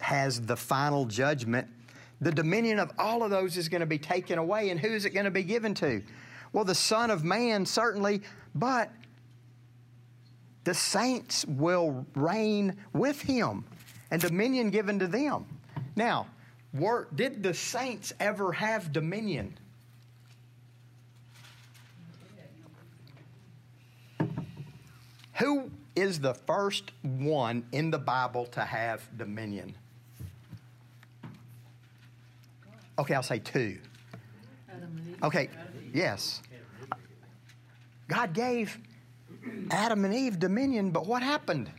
has 0.00 0.40
the 0.40 0.56
final 0.56 1.04
judgment, 1.04 1.68
the 2.20 2.32
dominion 2.32 2.78
of 2.78 2.90
all 2.98 3.22
of 3.22 3.30
those 3.30 3.56
is 3.56 3.68
going 3.68 3.80
to 3.80 3.86
be 3.86 3.98
taken 3.98 4.38
away. 4.38 4.70
And 4.70 4.80
who 4.80 4.88
is 4.88 5.04
it 5.04 5.10
going 5.10 5.24
to 5.24 5.30
be 5.30 5.42
given 5.42 5.74
to? 5.74 6.02
Well, 6.52 6.64
the 6.64 6.74
Son 6.74 7.10
of 7.10 7.24
Man, 7.24 7.66
certainly, 7.66 8.22
but 8.54 8.90
the 10.64 10.74
saints 10.74 11.44
will 11.46 12.06
reign 12.14 12.76
with 12.92 13.20
him 13.22 13.64
and 14.10 14.20
dominion 14.20 14.70
given 14.70 14.98
to 14.98 15.06
them. 15.06 15.46
Now, 15.96 16.26
were, 16.74 17.08
did 17.14 17.42
the 17.42 17.54
saints 17.54 18.12
ever 18.20 18.52
have 18.52 18.92
dominion? 18.92 19.56
Who 25.34 25.70
is 26.00 26.20
the 26.20 26.34
first 26.34 26.92
one 27.02 27.64
in 27.72 27.90
the 27.90 27.98
Bible 27.98 28.46
to 28.46 28.60
have 28.60 29.02
dominion? 29.16 29.74
Okay, 32.98 33.14
I'll 33.14 33.22
say 33.22 33.38
two. 33.38 33.78
Okay, 35.22 35.48
yes. 35.92 36.42
God 38.08 38.32
gave 38.32 38.78
Adam 39.70 40.04
and 40.04 40.14
Eve 40.14 40.38
dominion, 40.38 40.90
but 40.90 41.06
what 41.06 41.22
happened? 41.22 41.70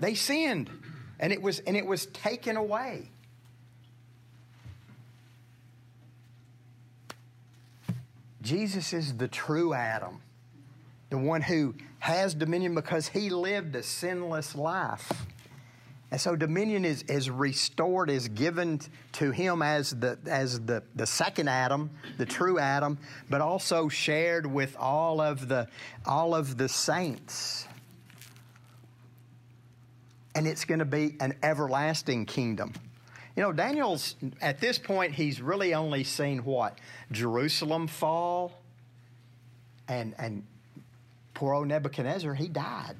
They 0.00 0.14
sinned, 0.14 0.70
and 1.18 1.32
it 1.32 1.42
was 1.42 1.58
and 1.60 1.76
it 1.76 1.84
was 1.84 2.06
taken 2.06 2.56
away. 2.56 3.10
Jesus 8.42 8.92
is 8.92 9.16
the 9.16 9.28
true 9.28 9.74
Adam, 9.74 10.22
the 11.10 11.18
one 11.18 11.42
who 11.42 11.74
has 12.00 12.34
dominion 12.34 12.74
because 12.74 13.08
he 13.08 13.30
lived 13.30 13.74
a 13.76 13.82
sinless 13.82 14.54
life. 14.54 15.26
And 16.10 16.20
so 16.20 16.36
dominion 16.36 16.84
is, 16.84 17.02
is 17.02 17.28
restored, 17.28 18.08
is 18.08 18.28
given 18.28 18.80
to 19.12 19.30
him 19.30 19.60
as 19.60 19.90
the 19.90 20.18
as 20.26 20.60
the, 20.60 20.82
the 20.94 21.06
second 21.06 21.48
Adam, 21.48 21.90
the 22.16 22.24
true 22.24 22.58
Adam, 22.58 22.98
but 23.28 23.42
also 23.42 23.88
shared 23.88 24.46
with 24.46 24.74
all 24.78 25.20
of 25.20 25.48
the 25.48 25.68
all 26.06 26.34
of 26.34 26.56
the 26.56 26.68
saints. 26.68 27.66
And 30.34 30.46
it's 30.46 30.64
going 30.64 30.78
to 30.78 30.86
be 30.86 31.16
an 31.20 31.34
everlasting 31.42 32.24
kingdom. 32.24 32.72
You 33.36 33.42
know, 33.42 33.52
Daniel's 33.52 34.16
at 34.40 34.60
this 34.60 34.78
point 34.78 35.12
he's 35.12 35.42
really 35.42 35.74
only 35.74 36.04
seen 36.04 36.38
what? 36.38 36.78
Jerusalem 37.12 37.86
fall 37.86 38.52
and 39.88 40.14
and 40.16 40.42
poor 41.38 41.54
old 41.54 41.68
Nebuchadnezzar, 41.68 42.34
he 42.34 42.48
died. 42.48 42.96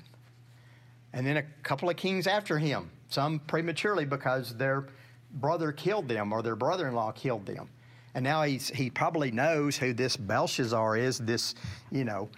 And 1.13 1.27
then 1.27 1.39
a 1.39 1.43
couple 1.65 1.91
of 1.91 1.97
kings 1.97 2.29
after 2.29 2.57
him, 2.57 2.89
some 3.09 3.41
prematurely 3.41 4.05
because 4.05 4.55
their 4.55 4.87
brother 5.33 5.73
killed 5.73 6.07
them 6.07 6.33
or 6.33 6.41
their 6.41 6.55
brother 6.55 6.87
in 6.87 6.95
law 6.95 7.11
killed 7.11 7.47
them. 7.47 7.69
And 8.15 8.23
now 8.23 8.45
he's, 8.45 8.69
he 8.69 8.91
probably 8.91 9.33
knows 9.33 9.77
who 9.77 9.93
this 9.93 10.17
Belshazzar 10.17 10.97
is, 10.97 11.19
this, 11.19 11.57
you 11.91 12.05
know, 12.05 12.29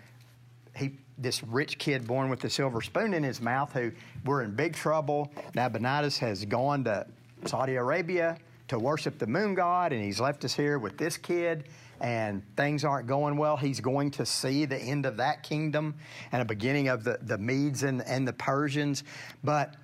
he, 0.75 0.93
this 1.19 1.43
rich 1.45 1.77
kid 1.77 2.07
born 2.07 2.31
with 2.31 2.43
a 2.45 2.51
silver 2.51 2.81
spoon 2.81 3.13
in 3.13 3.23
his 3.23 3.43
mouth 3.43 3.71
who 3.75 3.93
we're 4.25 4.41
in 4.43 4.55
big 4.55 4.75
trouble. 4.75 5.31
Nabonidus 5.55 6.17
has 6.17 6.47
gone 6.47 6.83
to 6.85 7.07
Saudi 7.45 7.75
Arabia 7.75 8.39
to 8.69 8.79
worship 8.79 9.19
the 9.19 9.27
moon 9.27 9.55
god, 9.55 9.93
and 9.93 10.03
he's 10.03 10.19
left 10.19 10.47
us 10.47 10.55
here 10.55 10.79
with 10.79 10.97
this 10.97 11.19
kid 11.19 11.65
and 12.01 12.43
things 12.57 12.85
aren't 12.85 13.07
going 13.07 13.37
well, 13.37 13.57
he's 13.57 13.81
going 13.81 14.11
to 14.13 14.25
see 14.25 14.65
the 14.65 14.79
end 14.79 15.05
of 15.05 15.19
that 15.19 15.43
kingdom 15.43 15.95
and 16.33 16.41
a 16.41 16.45
beginning 16.45 16.89
of 16.89 17.05
the, 17.05 17.19
the 17.23 17.37
Medes 17.37 17.83
and, 17.83 18.03
and 18.07 18.27
the 18.27 18.33
Persians. 18.33 19.05
But 19.45 19.75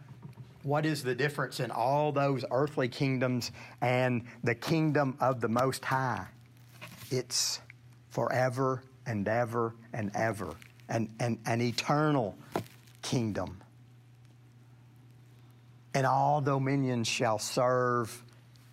what 0.63 0.87
is 0.87 1.03
the 1.03 1.15
difference 1.15 1.61
in 1.61 1.71
all 1.71 2.13
those 2.13 2.45
earthly 2.51 2.89
kingdoms 2.89 3.53
and 3.81 4.25
the 4.43 4.55
kingdom 4.55 5.17
of 5.21 5.41
the 5.41 5.49
Most 5.49 5.85
High? 5.85 6.27
It's 7.11 7.61
forever 8.11 8.83
and 9.07 9.29
ever 9.29 9.75
and 9.93 10.11
ever, 10.15 10.55
and 10.89 11.09
an, 11.21 11.39
an 11.47 11.61
eternal 11.61 12.37
kingdom. 13.03 13.61
And 15.95 16.07
all 16.07 16.41
dominions 16.41 17.09
shall 17.09 17.39
serve 17.39 18.23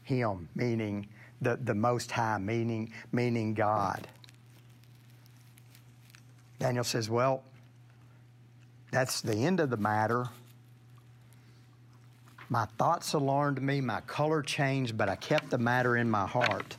him, 0.02 0.50
meaning 0.56 1.08
the, 1.44 1.58
the 1.62 1.76
Most 1.76 2.12
High, 2.12 2.38
meaning, 2.38 2.92
meaning 3.12 3.54
God. 3.54 4.08
Daniel 6.60 6.84
says, 6.84 7.10
Well, 7.10 7.44
that's 8.92 9.22
the 9.22 9.36
end 9.36 9.60
of 9.60 9.70
the 9.70 9.78
matter. 9.78 10.30
My 12.50 12.66
thoughts 12.78 13.14
alarmed 13.14 13.62
me, 13.62 13.82
my 13.82 14.02
color 14.02 14.42
changed, 14.42 14.98
but 14.98 15.10
I 15.10 15.16
kept 15.16 15.50
the 15.50 15.58
matter 15.58 15.98
in 15.98 16.10
my 16.10 16.28
heart. 16.28 16.76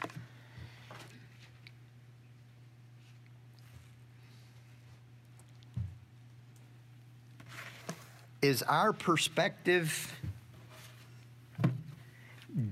Is 8.40 8.62
our 8.62 8.92
perspective 8.92 10.14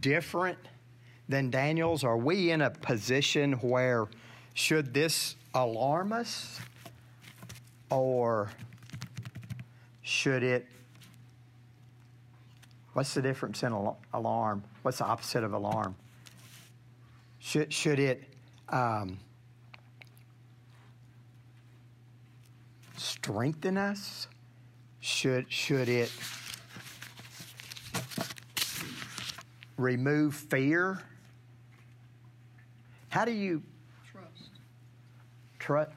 different 0.01 0.59
than 1.33 1.51
Daniel's? 1.51 2.05
Are 2.05 2.16
we 2.16 2.51
in 2.51 2.61
a 2.61 2.71
position 2.71 3.55
where 3.55 4.07
should 4.55 4.92
this 4.92 5.35
alarm 5.55 6.12
us 6.12 6.61
or 7.90 8.51
should 10.03 10.42
it? 10.42 10.66
What's 12.92 13.14
the 13.14 13.23
difference 13.23 13.62
in 13.62 13.73
al- 13.73 13.99
alarm? 14.12 14.62
What's 14.83 14.99
the 14.99 15.07
opposite 15.07 15.42
of 15.42 15.55
alarm? 15.55 15.97
Should, 17.38 17.73
should 17.73 17.99
it 17.99 18.23
um, 18.68 19.18
strengthen 22.99 23.79
us? 23.79 24.29
Should, 25.01 25.51
should 25.51 25.88
it 25.88 26.12
remove 29.79 30.35
fear? 30.35 31.03
How 33.12 33.27
do 33.27 33.33
you 33.33 33.62
Trust. 34.11 34.48
trust? 35.59 35.92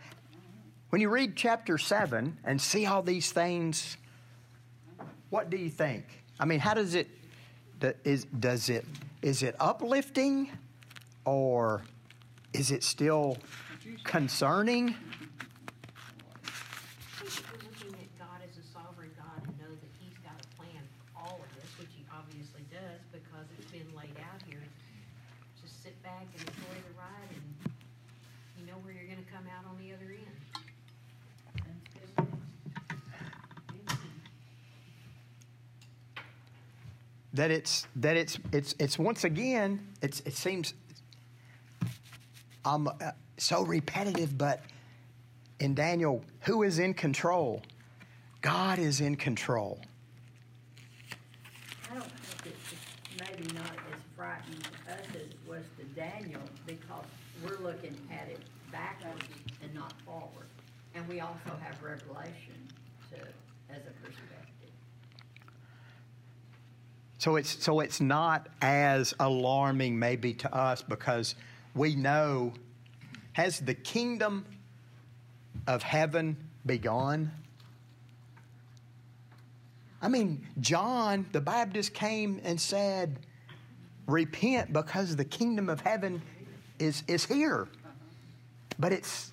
When 0.89 0.99
you 1.01 1.07
read 1.07 1.37
chapter 1.37 1.77
7 1.77 2.37
and 2.43 2.61
see 2.61 2.85
all 2.85 3.01
these 3.01 3.31
things, 3.31 3.95
what 5.29 5.49
do 5.49 5.55
you 5.55 5.69
think? 5.69 6.03
I 6.41 6.45
mean, 6.45 6.59
how 6.59 6.73
does 6.73 6.93
it, 6.93 7.07
is, 8.03 8.25
does 8.25 8.67
it, 8.69 8.83
is 9.21 9.43
it 9.43 9.55
uplifting 9.61 10.51
or 11.23 11.83
is 12.51 12.71
it 12.71 12.83
still 12.83 13.37
concerning? 14.03 14.89
If 17.23 17.43
you're 17.49 17.63
looking 17.63 17.95
at 17.95 18.19
God 18.19 18.41
as 18.43 18.57
a 18.57 18.67
sovereign 18.73 19.11
God 19.17 19.39
and 19.47 19.57
know 19.57 19.71
that 19.71 19.91
He's 20.03 20.17
got 20.19 20.35
a 20.35 20.47
plan 20.59 20.83
for 20.99 21.19
all 21.19 21.39
of 21.39 21.55
this, 21.55 21.71
which 21.79 21.95
He 21.95 22.03
obviously 22.11 22.67
does 22.71 22.99
because 23.11 23.47
it's 23.57 23.71
been 23.71 23.87
laid 23.95 24.19
out 24.19 24.41
here. 24.47 24.59
Just 25.61 25.81
sit 25.81 25.95
back 26.03 26.27
and 26.37 26.47
enjoy 26.47 26.77
the 26.85 26.93
ride 26.95 27.31
and 27.33 27.73
you 28.59 28.65
know 28.67 28.77
where 28.83 28.93
you're 28.93 29.09
gonna 29.09 29.25
come 29.45 29.53
out 29.57 29.69
on 29.69 29.77
the 29.77 29.93
other 29.93 30.11
end. 30.11 30.25
that 37.33 37.51
it's 37.51 37.85
that 37.97 38.15
it's 38.15 38.39
it's 38.53 38.75
it's 38.79 38.97
once 38.97 39.25
again 39.25 39.85
it's 40.01 40.21
it 40.21 40.33
seems 40.33 40.73
um 42.63 42.87
uh, 42.87 43.11
so 43.37 43.63
repetitive 43.63 44.37
but 44.37 44.63
in 45.59 45.75
Daniel 45.75 46.23
who 46.41 46.63
is 46.63 46.79
in 46.79 46.93
control 46.93 47.61
God 48.41 48.79
is 48.79 49.01
in 49.01 49.17
control 49.17 49.81
I 51.91 51.95
don't 51.95 52.09
think 52.09 52.55
it's 52.55 53.29
maybe 53.29 53.53
not 53.53 53.65
as 53.65 53.99
frightening 54.15 54.61
to 54.61 54.93
us 54.93 54.99
as 55.09 55.15
it 55.15 55.33
was 55.45 55.63
to 55.77 55.83
Daniel 55.93 56.39
because 56.65 57.03
we're 57.43 57.59
looking 57.59 57.97
at 58.09 58.29
it 58.29 58.39
backwards 58.75 59.25
and 59.63 59.73
not 59.73 59.93
forward. 60.01 60.47
And 60.93 61.07
we 61.07 61.21
also 61.21 61.51
have 61.61 61.81
revelation 61.81 62.55
to, 63.11 63.17
as 63.73 63.81
a 63.81 64.05
perspective. 64.05 64.71
so 67.17 67.37
it's 67.37 67.63
so 67.63 67.79
it's 67.79 68.01
not 68.01 68.49
as 68.61 69.13
alarming 69.19 69.97
maybe 69.97 70.33
to 70.33 70.53
us 70.53 70.81
because 70.81 71.35
we 71.73 71.95
know 71.95 72.53
has 73.33 73.59
the 73.59 73.73
kingdom 73.73 74.45
of 75.67 75.81
heaven 75.81 76.37
begun 76.65 77.31
I 80.05 80.07
mean, 80.07 80.45
John 80.59 81.25
the 81.31 81.41
Baptist 81.41 81.95
came 81.95 82.39
and 82.43 82.61
said, 82.61 83.17
Repent 84.05 84.71
because 84.71 85.15
the 85.15 85.25
kingdom 85.25 85.67
of 85.67 85.81
heaven 85.81 86.21
is, 86.77 87.01
is 87.07 87.25
here. 87.25 87.67
But 88.77 88.91
it's 88.91 89.31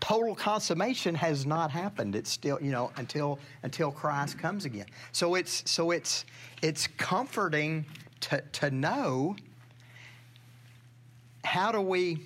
total 0.00 0.34
consummation 0.34 1.14
has 1.14 1.46
not 1.46 1.70
happened. 1.70 2.14
It's 2.14 2.30
still, 2.30 2.58
you 2.60 2.70
know, 2.70 2.92
until 2.96 3.38
until 3.62 3.90
Christ 3.90 4.38
comes 4.38 4.64
again. 4.64 4.86
So 5.12 5.34
it's 5.34 5.68
so 5.70 5.90
it's 5.90 6.24
it's 6.62 6.86
comforting 6.86 7.86
to, 8.20 8.42
to 8.52 8.70
know 8.70 9.36
how 11.44 11.72
do 11.72 11.80
we 11.80 12.20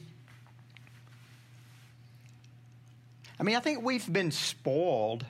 I 3.41 3.45
mean, 3.45 3.55
I 3.55 3.61
think 3.61 3.85
we've 3.85 4.13
been 4.13 4.33
spoiled 4.33 5.25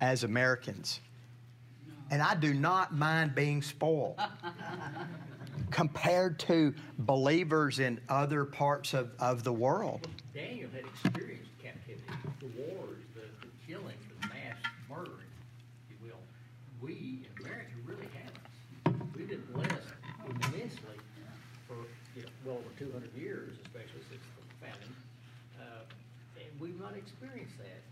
as 0.00 0.24
Americans. 0.24 1.00
And 2.10 2.22
I 2.22 2.34
do 2.34 2.54
not 2.54 2.94
mind 2.94 3.34
being 3.34 3.60
spoiled 3.60 4.18
compared 5.70 6.38
to 6.40 6.74
believers 6.98 7.78
in 7.78 8.00
other 8.08 8.44
parts 8.44 8.94
of, 8.94 9.10
of 9.18 9.44
the 9.44 9.52
world. 9.52 10.08
Daniel 10.34 10.68
had 10.72 10.84
experienced 10.84 11.50
captivity, 11.62 12.04
the 12.40 12.46
wars, 12.56 13.02
the, 13.14 13.22
the 13.40 13.52
killings, 13.66 14.02
the 14.20 14.28
mass 14.28 14.58
murdering, 14.88 15.30
if 15.88 15.90
you 15.90 15.96
will. 16.08 16.20
We 16.80 17.24
in 17.24 17.44
America 17.44 17.72
really 17.86 18.08
haven't. 18.14 19.16
We've 19.16 19.28
been 19.28 19.44
blessed 19.52 19.94
immensely 20.28 20.98
for, 21.68 21.76
you 22.16 22.22
know, 22.22 22.28
well 22.44 22.56
over 22.56 22.72
two 22.78 22.90
hundred 22.92 23.14
years, 23.16 23.52
especially 23.64 24.02
since 24.10 24.22
the 24.36 24.66
founding. 24.66 24.94
Uh, 25.60 25.84
And 26.36 26.60
we've 26.60 26.78
not 26.80 26.96
experienced 26.96 27.56
that. 27.58 27.82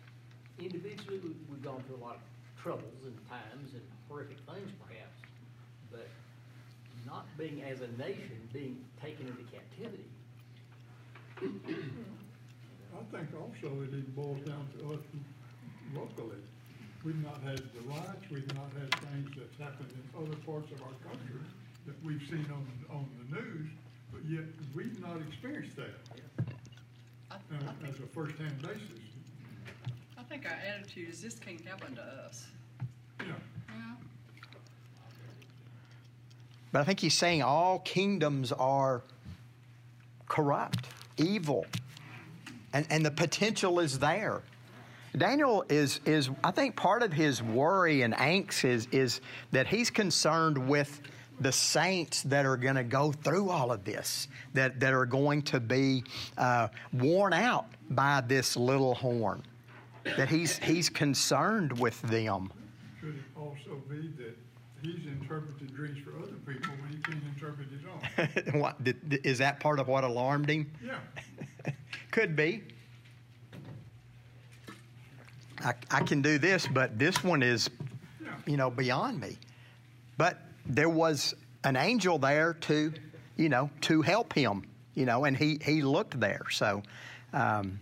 Individually, 0.62 1.18
we've, 1.22 1.62
gone 1.62 1.82
through 1.87 1.96
a 1.96 2.04
lot 2.04 2.16
of 2.16 2.22
troubles 2.61 3.02
and 3.06 3.14
times 3.30 3.72
and 3.74 3.82
horrific 4.08 4.37
things 4.46 4.70
not 7.12 7.27
being 7.37 7.62
as 7.62 7.81
a 7.83 7.88
nation, 7.98 8.48
being 8.53 8.83
taken 9.03 9.27
into 9.27 9.44
captivity. 9.53 10.09
I 11.38 13.05
think 13.11 13.29
also 13.37 13.83
it 13.83 13.88
even 13.88 14.12
boils 14.16 14.40
down 14.46 14.66
to 14.79 14.94
us 14.94 15.01
locally. 15.94 16.40
We've 17.05 17.22
not 17.22 17.40
had 17.42 17.59
the 17.59 17.81
riots, 17.87 18.25
we've 18.31 18.55
not 18.55 18.70
had 18.79 18.94
things 19.11 19.29
that's 19.37 19.59
happened 19.59 19.92
in 19.92 20.03
other 20.22 20.37
parts 20.46 20.70
of 20.72 20.81
our 20.83 20.94
country 21.11 21.40
that 21.87 21.96
we've 22.05 22.22
seen 22.31 22.46
on, 22.51 22.66
on 22.96 23.07
the 23.18 23.37
news, 23.37 23.68
but 24.12 24.25
yet 24.25 24.44
we've 24.75 24.98
not 25.01 25.16
experienced 25.29 25.77
that 25.77 25.90
I, 27.31 27.35
uh, 27.35 27.38
I 27.85 27.88
as 27.88 27.98
a 27.98 28.07
first-hand 28.14 28.62
basis. 28.62 29.03
I 30.16 30.22
think 30.22 30.46
our 30.46 30.57
attitude 30.57 31.11
is 31.11 31.20
this 31.20 31.38
can't 31.38 31.61
happen 31.66 31.96
to 31.96 32.03
us. 32.03 32.46
Yeah, 33.20 33.27
Yeah. 33.68 33.94
But 36.72 36.80
I 36.80 36.85
think 36.85 37.00
he's 37.00 37.14
saying 37.14 37.42
all 37.42 37.80
kingdoms 37.80 38.50
are 38.50 39.02
corrupt, 40.26 40.88
evil, 41.18 41.66
and, 42.72 42.87
and 42.90 43.04
the 43.04 43.11
potential 43.11 43.78
is 43.78 43.98
there. 43.98 44.42
Daniel 45.16 45.62
is, 45.68 46.00
is, 46.06 46.30
I 46.42 46.50
think 46.50 46.74
part 46.74 47.02
of 47.02 47.12
his 47.12 47.42
worry 47.42 48.00
and 48.00 48.14
angst 48.14 48.64
is, 48.64 48.88
is 48.92 49.20
that 49.50 49.66
he's 49.66 49.90
concerned 49.90 50.56
with 50.56 51.02
the 51.40 51.52
saints 51.52 52.22
that 52.22 52.46
are 52.46 52.56
going 52.56 52.76
to 52.76 52.85
go 52.85 53.12
through 53.12 53.50
all 53.50 53.70
of 53.70 53.85
this, 53.85 54.28
that, 54.54 54.80
that 54.80 54.94
are 54.94 55.04
going 55.04 55.42
to 55.42 55.61
be 55.61 56.04
uh, 56.38 56.68
worn 56.94 57.35
out 57.35 57.66
by 57.90 58.22
this 58.22 58.56
little 58.56 58.94
horn, 58.94 59.42
that 60.16 60.30
he's, 60.30 60.56
he's 60.58 60.88
concerned 60.88 61.78
with 61.78 62.00
them. 62.02 62.50
could 63.00 63.16
it 63.16 63.22
also 63.37 63.82
be 63.90 64.08
that 64.16 64.37
he's 64.82 65.06
interpreted 65.06 65.74
dreams 65.74 65.98
for 66.04 66.10
other 66.18 66.32
people 66.46 66.72
when 66.80 66.90
he 66.90 66.98
can't 66.98 67.22
interpret 67.34 67.68
his 67.70 68.52
own? 68.54 68.60
what, 68.60 68.82
did- 68.82 69.24
is 69.24 69.38
that 69.38 69.60
part 69.60 69.78
of 69.78 69.88
what 69.88 70.04
alarmed 70.04 70.48
him? 70.48 70.70
Yeah, 70.84 70.98
Could 72.10 72.36
be. 72.36 72.62
I, 75.64 75.74
I 75.90 76.00
can 76.02 76.20
do 76.22 76.38
this, 76.38 76.66
but 76.66 76.98
this 76.98 77.22
one 77.22 77.42
is, 77.42 77.70
yeah. 78.22 78.30
you 78.46 78.56
know, 78.56 78.68
beyond 78.70 79.20
me. 79.20 79.38
But 80.18 80.38
there 80.66 80.88
was 80.88 81.34
an 81.64 81.76
angel 81.76 82.18
there 82.18 82.54
to, 82.54 82.92
you 83.36 83.48
know, 83.48 83.70
to 83.82 84.02
help 84.02 84.32
him, 84.32 84.64
you 84.94 85.06
know, 85.06 85.24
and 85.24 85.36
he, 85.36 85.58
he 85.64 85.82
looked 85.82 86.18
there. 86.18 86.42
So, 86.50 86.82
um, 87.32 87.78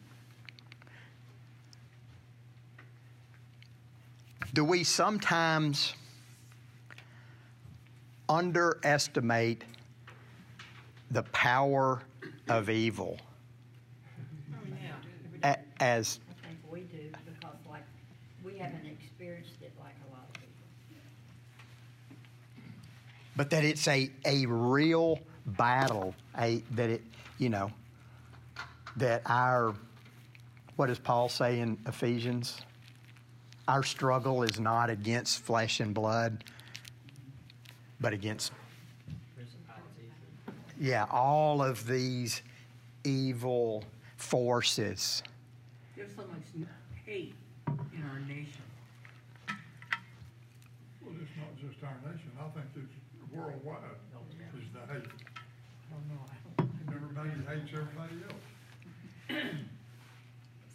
do 4.53 4.65
we 4.65 4.85
sometimes 4.85 5.95
underestimate 8.31 9.65
the 11.11 11.23
power 11.25 12.01
of 12.49 12.71
evil 12.71 13.19
a- 15.43 15.59
as 15.81 16.21
I 16.31 16.47
think 16.47 16.59
we 16.71 16.81
do 16.83 17.11
because 17.11 17.51
like, 17.69 17.83
we 18.45 18.57
haven't 18.57 18.87
experienced 18.87 19.61
it 19.61 19.73
like 19.81 19.95
a 20.09 20.13
lot 20.13 20.27
of 20.29 20.35
people. 20.35 20.51
but 23.37 23.51
that 23.51 23.65
it's 23.65 23.89
a, 23.89 24.11
a 24.25 24.47
real 24.47 25.19
battle, 25.47 26.15
a 26.39 26.63
that 26.73 26.91
it 26.91 27.03
you 27.39 27.49
know 27.49 27.73
that 28.97 29.23
our 29.27 29.75
what 30.77 30.87
does 30.87 30.99
Paul 30.99 31.29
say 31.29 31.61
in 31.61 31.79
Ephesians? 31.87 32.61
Our 33.69 33.83
struggle 33.83 34.43
is 34.43 34.59
not 34.59 34.91
against 34.91 35.41
flesh 35.41 35.81
and 35.81 35.95
blood, 35.95 36.45
but 38.01 38.13
against 38.13 38.53
yeah, 40.81 41.05
all 41.11 41.63
of 41.63 41.87
these 41.87 42.41
evil 43.05 43.85
forces. 44.17 45.23
There's 45.95 46.15
so 46.17 46.23
much 46.23 46.67
hate 47.05 47.35
in 47.69 48.03
our 48.11 48.21
nation. 48.21 48.63
Well, 51.03 51.15
it's 51.21 51.31
not 51.37 51.55
just 51.61 51.85
our 51.85 52.11
nation, 52.11 52.31
I 52.41 52.49
think 52.49 52.65
it's 52.77 53.37
worldwide 53.37 53.77
is 54.59 54.67
the 54.73 54.93
hate. 54.93 55.07
Oh, 55.93 55.97
I 55.97 56.09
don't 56.09 56.21
I 56.59 56.63
don't. 56.63 56.97
Everybody 56.97 57.31
hates 57.49 57.73
everybody 57.73 58.15
else. 58.29 59.43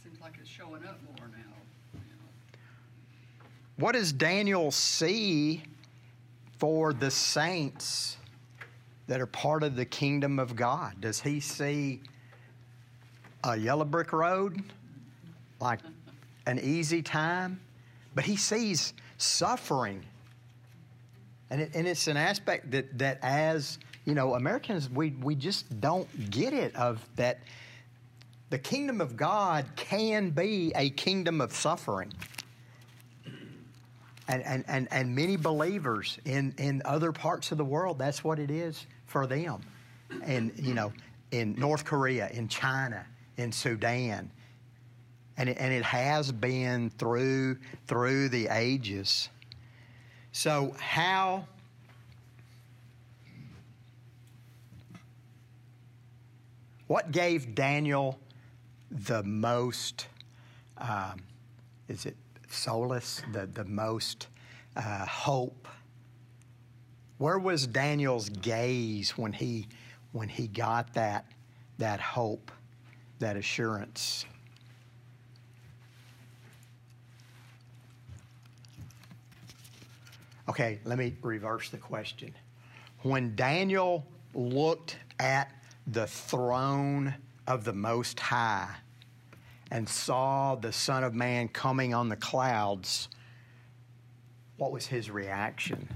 Seems 0.03 0.21
like 0.21 0.33
it's 0.39 0.49
showing 0.49 0.85
up 0.85 0.99
more 1.17 1.29
now. 1.29 2.01
what 3.77 3.93
does 3.93 4.13
Daniel 4.13 4.71
see 4.71 5.63
for 6.65 6.93
the 6.93 7.11
saints 7.11 8.17
that 9.05 9.21
are 9.21 9.27
part 9.27 9.61
of 9.61 9.75
the 9.75 9.85
kingdom 9.85 10.39
of 10.39 10.55
God? 10.55 10.99
Does 10.99 11.21
he 11.21 11.39
see 11.39 12.01
a 13.43 13.55
yellow 13.55 13.85
brick 13.85 14.11
road, 14.11 14.63
like 15.61 15.79
an 16.47 16.57
easy 16.57 17.03
time? 17.03 17.59
But 18.15 18.23
he 18.23 18.35
sees 18.35 18.95
suffering. 19.19 20.03
And, 21.51 21.61
it, 21.61 21.75
and 21.75 21.87
it's 21.87 22.07
an 22.07 22.17
aspect 22.17 22.71
that, 22.71 22.97
that 22.97 23.19
as 23.21 23.77
you 24.05 24.15
know 24.15 24.33
americans 24.33 24.89
we, 24.89 25.11
we 25.21 25.35
just 25.35 25.79
don't 25.79 26.31
get 26.31 26.51
it 26.51 26.75
of 26.75 27.07
that 27.15 27.41
the 28.49 28.57
kingdom 28.57 29.01
of 29.01 29.15
god 29.15 29.67
can 29.75 30.31
be 30.31 30.71
a 30.75 30.89
kingdom 30.91 31.41
of 31.41 31.53
suffering 31.53 32.11
and, 34.27 34.43
and, 34.43 34.63
and, 34.67 34.87
and 34.91 35.15
many 35.15 35.35
believers 35.35 36.17
in, 36.25 36.53
in 36.57 36.81
other 36.85 37.11
parts 37.11 37.51
of 37.51 37.57
the 37.57 37.65
world 37.65 37.99
that's 37.99 38.23
what 38.23 38.39
it 38.39 38.51
is 38.51 38.85
for 39.05 39.27
them. 39.27 39.61
And 40.23 40.51
you 40.57 40.73
know 40.73 40.93
in 41.31 41.55
north 41.57 41.85
korea 41.85 42.29
in 42.29 42.47
china 42.47 43.05
in 43.37 43.51
sudan. 43.51 44.31
And 45.37 45.49
it, 45.49 45.57
and 45.59 45.73
it 45.73 45.83
has 45.83 46.31
been 46.31 46.89
through 46.91 47.57
through 47.87 48.29
the 48.29 48.47
ages. 48.47 49.29
So 50.31 50.75
how 50.79 51.45
what 56.87 57.11
gave 57.11 57.55
Daniel 57.55 58.19
the 58.91 59.23
most 59.23 60.07
um, 60.77 61.21
is 61.87 62.05
it 62.05 62.15
solace 62.55 63.21
the 63.33 63.45
the 63.47 63.65
most 63.65 64.27
uh, 64.75 65.05
hope 65.05 65.67
where 67.17 67.39
was 67.39 67.67
Daniel's 67.67 68.29
gaze 68.29 69.11
when 69.17 69.33
he 69.33 69.67
when 70.11 70.29
he 70.29 70.47
got 70.47 70.93
that 70.93 71.25
that 71.77 71.99
hope 71.99 72.51
that 73.19 73.37
assurance 73.37 74.25
Okay, 80.47 80.79
let 80.85 80.97
me 80.99 81.15
reverse 81.21 81.69
the 81.69 81.77
question. 81.77 82.33
When 83.01 83.35
Daniel 83.35 84.05
looked 84.35 84.97
at 85.19 85.51
the 85.87 86.05
throne 86.05 87.15
of 87.47 87.63
the 87.63 87.73
Most 87.73 88.19
High 88.19 88.69
and 89.75 89.89
saw 89.89 90.55
the 90.55 90.71
Son 90.71 91.03
of 91.03 91.13
Man 91.13 91.49
coming 91.49 91.93
on 91.93 92.07
the 92.07 92.15
clouds, 92.15 93.09
what 94.55 94.71
was 94.71 94.87
his 94.87 95.11
reaction? 95.11 95.89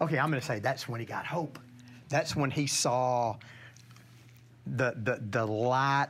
Okay, 0.00 0.18
I'm 0.18 0.30
going 0.30 0.40
to 0.40 0.46
say 0.46 0.58
that's 0.58 0.88
when 0.88 0.98
he 0.98 1.06
got 1.06 1.24
hope. 1.24 1.60
That's 2.08 2.34
when 2.34 2.50
he 2.50 2.66
saw 2.66 3.36
the, 4.66 4.94
the, 5.00 5.22
the 5.30 5.46
light 5.46 6.08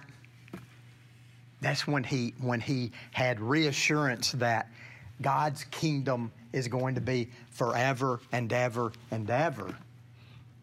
that's 1.61 1.87
when 1.87 2.05
he 2.05 2.35
when 2.41 2.61
he 2.61 2.93
had 3.11 3.41
reassurance 3.41 4.33
that 4.33 4.71
God's 5.21 5.65
kingdom 5.65 6.33
is 6.53 6.69
going 6.69 6.95
to 6.95 7.01
be 7.01 7.31
forever 7.51 8.21
and 8.31 8.51
ever 8.51 8.93
and 9.11 9.29
ever. 9.29 9.77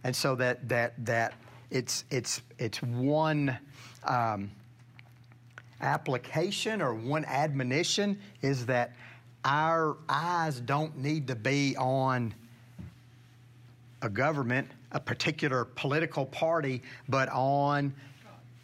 And 0.03 0.15
so 0.15 0.35
that 0.35 0.67
that 0.69 0.93
that 1.05 1.33
it's 1.71 2.05
it's 2.09 2.41
it's 2.57 2.81
one 2.81 3.57
um, 4.03 4.51
application 5.81 6.81
or 6.81 6.93
one 6.93 7.25
admonition 7.25 8.19
is 8.41 8.65
that 8.67 8.93
our 9.43 9.97
eyes 10.09 10.59
don't 10.59 10.97
need 10.97 11.27
to 11.27 11.35
be 11.35 11.75
on 11.77 12.33
a 14.01 14.09
government, 14.09 14.67
a 14.91 14.99
particular 14.99 15.65
political 15.65 16.25
party, 16.25 16.81
but 17.09 17.29
on 17.29 17.93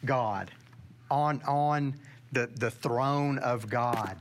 God, 0.05 0.51
on 1.09 1.41
on 1.47 1.95
the, 2.31 2.49
the 2.55 2.71
throne 2.71 3.37
of 3.39 3.69
God, 3.69 4.17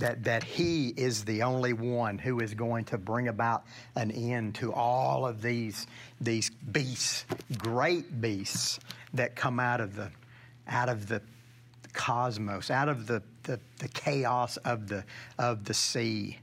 that, 0.00 0.24
that 0.24 0.42
He 0.42 0.88
is 0.88 1.24
the 1.24 1.42
only 1.42 1.72
one 1.72 2.18
who 2.18 2.40
is 2.40 2.54
going 2.54 2.84
to 2.86 2.98
bring 2.98 3.28
about 3.28 3.64
an 3.96 4.10
end 4.10 4.56
to 4.56 4.72
all 4.72 5.26
of 5.26 5.40
these, 5.40 5.86
these 6.20 6.50
beasts, 6.50 7.24
great 7.58 8.20
beasts 8.20 8.80
that 9.14 9.36
come 9.36 9.60
out 9.60 9.80
of 9.80 9.94
the, 9.94 10.10
out 10.68 10.88
of 10.88 11.08
the 11.08 11.22
cosmos, 11.92 12.70
out 12.70 12.88
of 12.88 13.06
the, 13.06 13.22
the, 13.44 13.58
the 13.78 13.88
chaos 13.88 14.56
of 14.58 14.88
the, 14.88 15.04
of 15.38 15.64
the 15.64 15.74
sea 15.74 16.38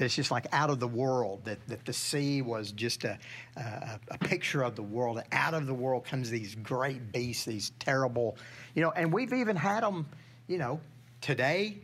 it's 0.00 0.14
just 0.14 0.30
like 0.30 0.46
out 0.52 0.70
of 0.70 0.78
the 0.78 0.86
world, 0.86 1.44
that, 1.44 1.58
that 1.66 1.84
the 1.84 1.92
sea 1.92 2.40
was 2.40 2.70
just 2.70 3.02
a, 3.02 3.18
a, 3.56 3.98
a, 4.12 4.18
picture 4.18 4.62
of 4.62 4.76
the 4.76 4.82
world. 4.82 5.20
Out 5.32 5.54
of 5.54 5.66
the 5.66 5.74
world 5.74 6.04
comes 6.04 6.30
these 6.30 6.54
great 6.54 7.10
beasts, 7.10 7.44
these 7.44 7.72
terrible, 7.80 8.36
you 8.76 8.82
know, 8.82 8.92
and 8.92 9.12
we've 9.12 9.32
even 9.32 9.56
had 9.56 9.82
them 9.82 10.06
you 10.48 10.58
know, 10.58 10.80
today, 11.20 11.76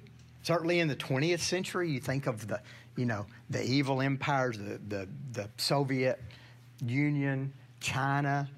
certainly 0.45 0.79
in 0.79 0.89
the 0.89 0.97
20th 0.97 1.41
century, 1.41 1.91
you 1.91 1.99
think 1.99 2.27
of 2.27 2.47
the, 2.47 2.61
you 2.97 3.07
know, 3.07 3.27
the 3.51 3.65
evil 3.65 4.01
empires, 4.01 4.59
the, 4.59 4.79
the, 4.89 5.09
the 5.33 5.49
Soviet 5.57 6.21
Union, 6.85 7.53
China, 7.81 8.49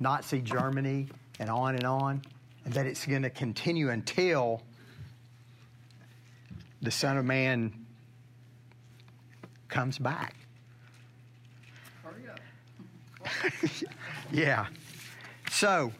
Nazi 0.00 0.40
Germany, 0.40 1.06
and 1.38 1.50
on 1.50 1.74
and 1.74 1.84
on, 1.84 2.22
and 2.64 2.72
that 2.72 2.86
it's 2.86 3.06
going 3.06 3.22
to 3.22 3.30
continue 3.30 3.90
until 3.90 4.62
the 6.80 6.90
Son 6.90 7.18
of 7.18 7.24
Man 7.24 7.86
comes 9.68 9.98
back. 9.98 10.36
Hurry 12.02 12.28
up. 12.30 13.52
yeah. 14.32 14.66
So, 15.50 15.92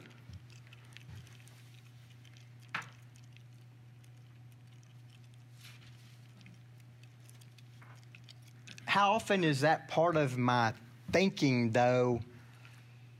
how 8.98 9.12
often 9.12 9.44
is 9.44 9.60
that 9.60 9.86
part 9.86 10.16
of 10.16 10.36
my 10.36 10.72
thinking, 11.12 11.70
though, 11.70 12.18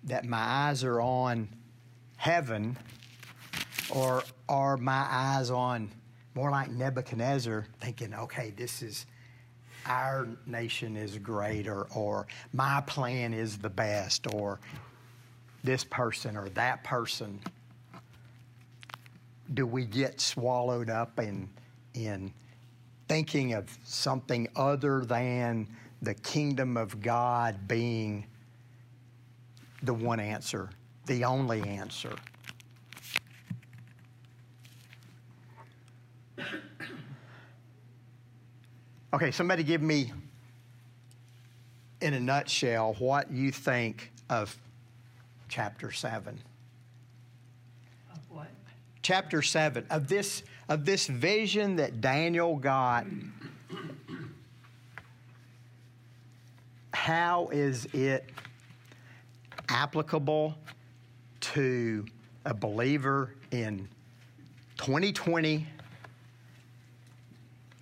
that 0.03 0.25
my 0.25 0.37
eyes 0.37 0.83
are 0.83 1.01
on 1.01 1.49
heaven, 2.17 2.77
or 3.89 4.25
are 4.49 4.77
my 4.77 5.07
eyes 5.09 5.53
on 5.53 5.89
more 6.35 6.51
like 6.51 6.69
Nebuchadnezzar, 6.69 7.65
thinking, 7.79 8.13
okay, 8.13 8.53
this 8.57 8.83
is 8.83 9.07
our 9.87 10.27
nation 10.47 10.97
is 10.97 11.17
greater, 11.17 11.83
or 11.95 12.27
my 12.53 12.81
plan 12.89 13.33
is 13.33 13.57
the 13.57 13.71
best, 13.71 14.27
or 14.35 14.59
this 15.63 15.85
person 15.85 16.37
or 16.37 16.49
that 16.51 16.83
person? 16.83 17.39
Do 19.55 19.65
we 19.65 19.85
get 19.85 20.21
swallowed 20.21 20.91
up 20.91 21.21
in 21.21 21.49
in 21.95 22.33
thinking 23.09 23.55
of 23.55 23.77
something 23.85 24.47
other 24.55 25.05
than 25.05 25.67
the 26.03 26.15
kingdom 26.15 26.77
of 26.77 27.01
God 27.01 27.67
being 27.67 28.27
the 29.83 29.95
one 29.95 30.21
answer, 30.21 30.71
the 31.07 31.25
only 31.25 31.63
answer. 31.63 32.15
Okay, 39.15 39.31
somebody 39.31 39.63
give 39.63 39.81
me, 39.81 40.13
in 42.03 42.13
a 42.13 42.21
nutshell, 42.21 42.95
what 42.99 43.31
you 43.31 43.51
think 43.51 44.13
of 44.29 44.55
chapter 45.49 45.91
7. 45.91 46.39
Chapter 49.09 49.41
7 49.41 49.87
of 49.89 50.07
this 50.07 50.43
of 50.69 50.85
this 50.85 51.07
vision 51.07 51.77
that 51.77 52.03
Daniel 52.03 52.57
got, 52.57 53.07
how 56.93 57.49
is 57.49 57.87
it 57.95 58.29
applicable 59.71 60.59
to 61.41 62.05
a 62.45 62.53
believer 62.53 63.33
in 63.51 63.89
2020? 64.77 65.67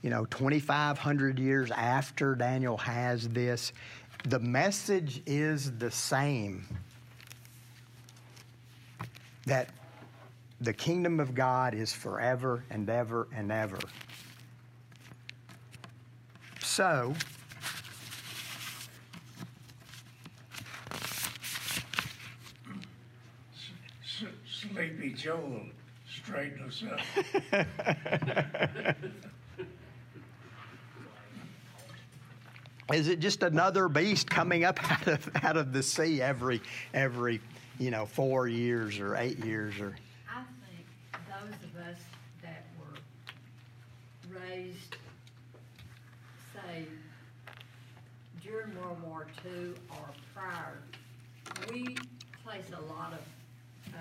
You 0.02 0.10
know, 0.10 0.26
2,500 0.26 1.40
years 1.40 1.72
after 1.72 2.36
Daniel 2.36 2.76
has 2.76 3.28
this, 3.30 3.72
the 4.28 4.38
message 4.38 5.24
is 5.26 5.76
the 5.78 5.90
same 5.90 6.64
that 9.46 9.70
the 10.60 10.72
kingdom 10.72 11.20
of 11.20 11.34
God 11.34 11.74
is 11.74 11.92
forever 11.92 12.64
and 12.70 12.88
ever 12.88 13.28
and 13.34 13.52
ever. 13.52 13.78
So, 16.60 17.14
Sleepy 24.46 25.12
Joel 25.12 25.62
straighten 26.08 26.62
us 26.64 26.84
out. 26.90 27.00
Is 32.92 33.08
it 33.08 33.18
just 33.18 33.42
another 33.42 33.88
beast 33.88 34.30
coming 34.30 34.64
up 34.64 34.78
out 34.90 35.08
of 35.08 35.30
out 35.42 35.56
of 35.56 35.72
the 35.72 35.82
sea 35.82 36.22
every 36.22 36.60
every 36.94 37.40
you 37.78 37.90
know 37.90 38.06
four 38.06 38.46
years 38.48 39.00
or 39.00 39.16
eight 39.16 39.44
years 39.44 39.80
or 39.80 39.96
I 40.30 40.42
think 40.68 40.86
those 41.28 41.54
of 41.64 41.76
us 41.84 41.98
that 42.42 42.64
were 42.78 42.96
raised, 44.56 44.96
say, 46.54 46.86
during 48.42 48.74
World 48.80 49.02
War 49.02 49.26
II 49.44 49.72
or 49.90 50.08
prior, 50.34 50.78
we 51.70 51.96
place 52.44 52.64
a 52.72 52.80
lot 52.92 53.12
of, 53.12 53.20
uh, 53.94 53.98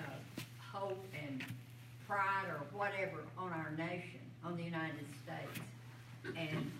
hope 0.71 1.03
and 1.25 1.43
pride 2.07 2.47
or 2.49 2.61
whatever 2.77 3.23
on 3.37 3.51
our 3.51 3.71
nation, 3.77 4.19
on 4.43 4.55
the 4.57 4.63
United 4.63 5.05
States. 5.23 5.59
And, 6.37 6.71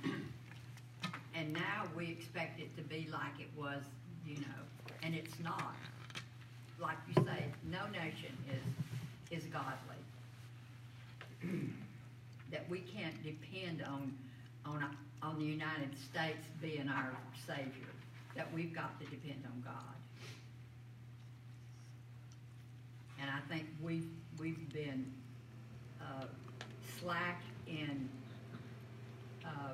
and 1.33 1.53
now 1.53 1.83
we 1.95 2.07
expect 2.07 2.59
it 2.59 2.75
to 2.77 2.83
be 2.83 3.07
like 3.11 3.39
it 3.39 3.49
was, 3.57 3.81
you 4.25 4.37
know, 4.37 4.93
and 5.03 5.15
it's 5.15 5.39
not 5.43 5.75
like 6.79 6.97
you 7.07 7.23
say, 7.23 7.45
no 7.71 7.87
nation 7.91 8.35
is, 9.31 9.39
is 9.39 9.45
godly. 9.45 9.95
That 12.55 12.69
we 12.69 12.79
can't 12.79 13.21
depend 13.21 13.83
on, 13.83 14.17
on, 14.65 14.95
on 15.21 15.37
the 15.37 15.43
United 15.43 15.89
States 16.09 16.47
being 16.61 16.87
our 16.87 17.11
savior, 17.45 17.91
that 18.33 18.47
we've 18.53 18.73
got 18.73 18.97
to 19.01 19.05
depend 19.07 19.43
on 19.45 19.61
God. 19.61 19.73
And 23.21 23.29
I 23.29 23.41
think 23.53 23.67
we've, 23.83 24.07
we've 24.39 24.71
been, 24.71 25.11
uh, 25.99 26.27
slack 27.01 27.41
in, 27.67 28.07
uh, 29.43 29.73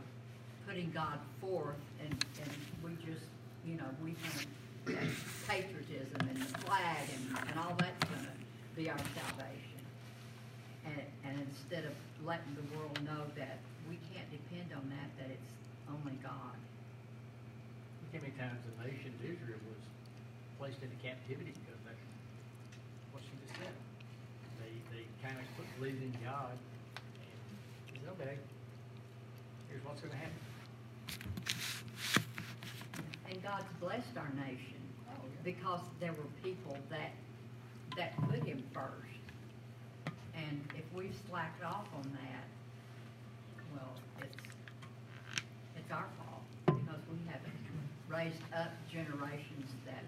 putting 0.68 0.90
God 0.90 1.20
forth 1.40 1.76
and, 2.04 2.26
and 2.42 2.52
we 2.84 2.96
just, 3.06 3.26
you 3.64 3.76
know, 3.76 3.86
we 4.04 4.16
that 4.86 5.04
patriotism 5.48 6.28
and 6.28 6.36
the 6.36 6.58
flag 6.62 6.98
and, 7.14 7.48
and 7.48 7.60
all 7.60 7.76
that's 7.78 8.10
gonna 8.10 8.28
be 8.76 8.90
our 8.90 8.98
salvation. 8.98 9.78
And, 10.84 11.02
and 11.24 11.48
instead 11.48 11.86
of 11.86 11.92
letting 12.26 12.54
the 12.54 12.66
world 12.78 12.94
know 13.04 13.26
that 13.36 13.58
we 13.90 13.98
can't 14.14 14.30
depend 14.30 14.70
on 14.78 14.86
that, 14.94 15.10
that 15.18 15.30
it's 15.34 15.52
only 15.90 16.18
God. 16.22 16.58
Look 18.06 18.14
how 18.14 18.22
many 18.22 18.36
times 18.38 18.62
the 18.62 18.74
nation 18.86 19.10
of 19.18 19.22
Israel 19.26 19.62
was 19.66 19.82
placed 20.62 20.82
into 20.86 20.96
captivity 21.02 21.54
because 21.58 21.82
that's 21.82 22.06
what 23.12 23.26
she 23.26 23.34
just 23.42 23.58
said. 23.58 23.74
They, 24.62 24.74
they 24.94 25.04
kind 25.26 25.38
of 25.38 25.46
quit 25.58 25.68
believing 25.80 26.14
in 26.14 26.18
God 26.22 26.54
and 26.54 27.98
said, 27.98 28.14
okay, 28.22 28.38
here's 29.70 29.84
what's 29.86 30.02
gonna 30.02 30.14
happen. 30.14 30.42
And 33.30 33.42
God's 33.42 33.72
blessed 33.80 34.14
our 34.18 34.30
nation 34.38 34.78
oh, 35.10 35.26
because 35.44 35.82
there 36.00 36.14
were 36.14 36.30
people 36.44 36.78
that, 36.90 37.12
that 37.98 38.14
put 38.30 38.44
him 38.44 38.62
first. 38.74 39.11
And 40.36 40.62
if 40.76 40.84
we've 40.96 41.16
slacked 41.30 41.64
off 41.64 41.88
on 41.96 42.04
that, 42.04 42.46
well, 43.76 43.94
it's, 44.22 44.38
it's 45.76 45.92
our 45.92 46.08
fault 46.18 46.44
because 46.66 47.02
we 47.12 47.18
haven't 47.28 47.54
raised 48.10 48.44
up 48.56 48.72
generations 48.92 49.72
that 49.86 50.04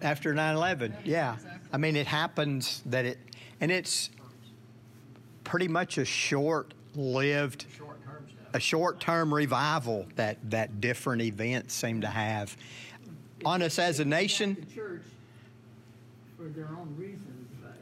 9/11. 0.00 0.04
After 0.04 0.34
9/11, 0.34 0.94
yeah. 1.04 1.34
Exactly. 1.34 1.68
I 1.72 1.76
mean, 1.76 1.96
it 1.96 2.06
happens 2.06 2.82
that 2.86 3.04
it, 3.04 3.18
and 3.60 3.70
it's 3.70 4.10
pretty 5.42 5.68
much 5.68 5.98
a 5.98 6.04
short-lived, 6.04 7.66
a 8.52 8.60
short-term 8.60 9.34
revival 9.34 10.06
that 10.16 10.38
that 10.50 10.80
different 10.80 11.22
events 11.22 11.74
seem 11.74 12.00
to 12.00 12.08
have 12.08 12.56
it, 13.40 13.46
on 13.46 13.62
us 13.62 13.78
as 13.78 14.00
a 14.00 14.04
nation. 14.04 14.56
The 14.68 14.74
church, 14.74 15.02
for 16.36 16.44
their 16.44 16.68
own 16.68 16.94
reasons, 16.98 17.48
but 17.62 17.76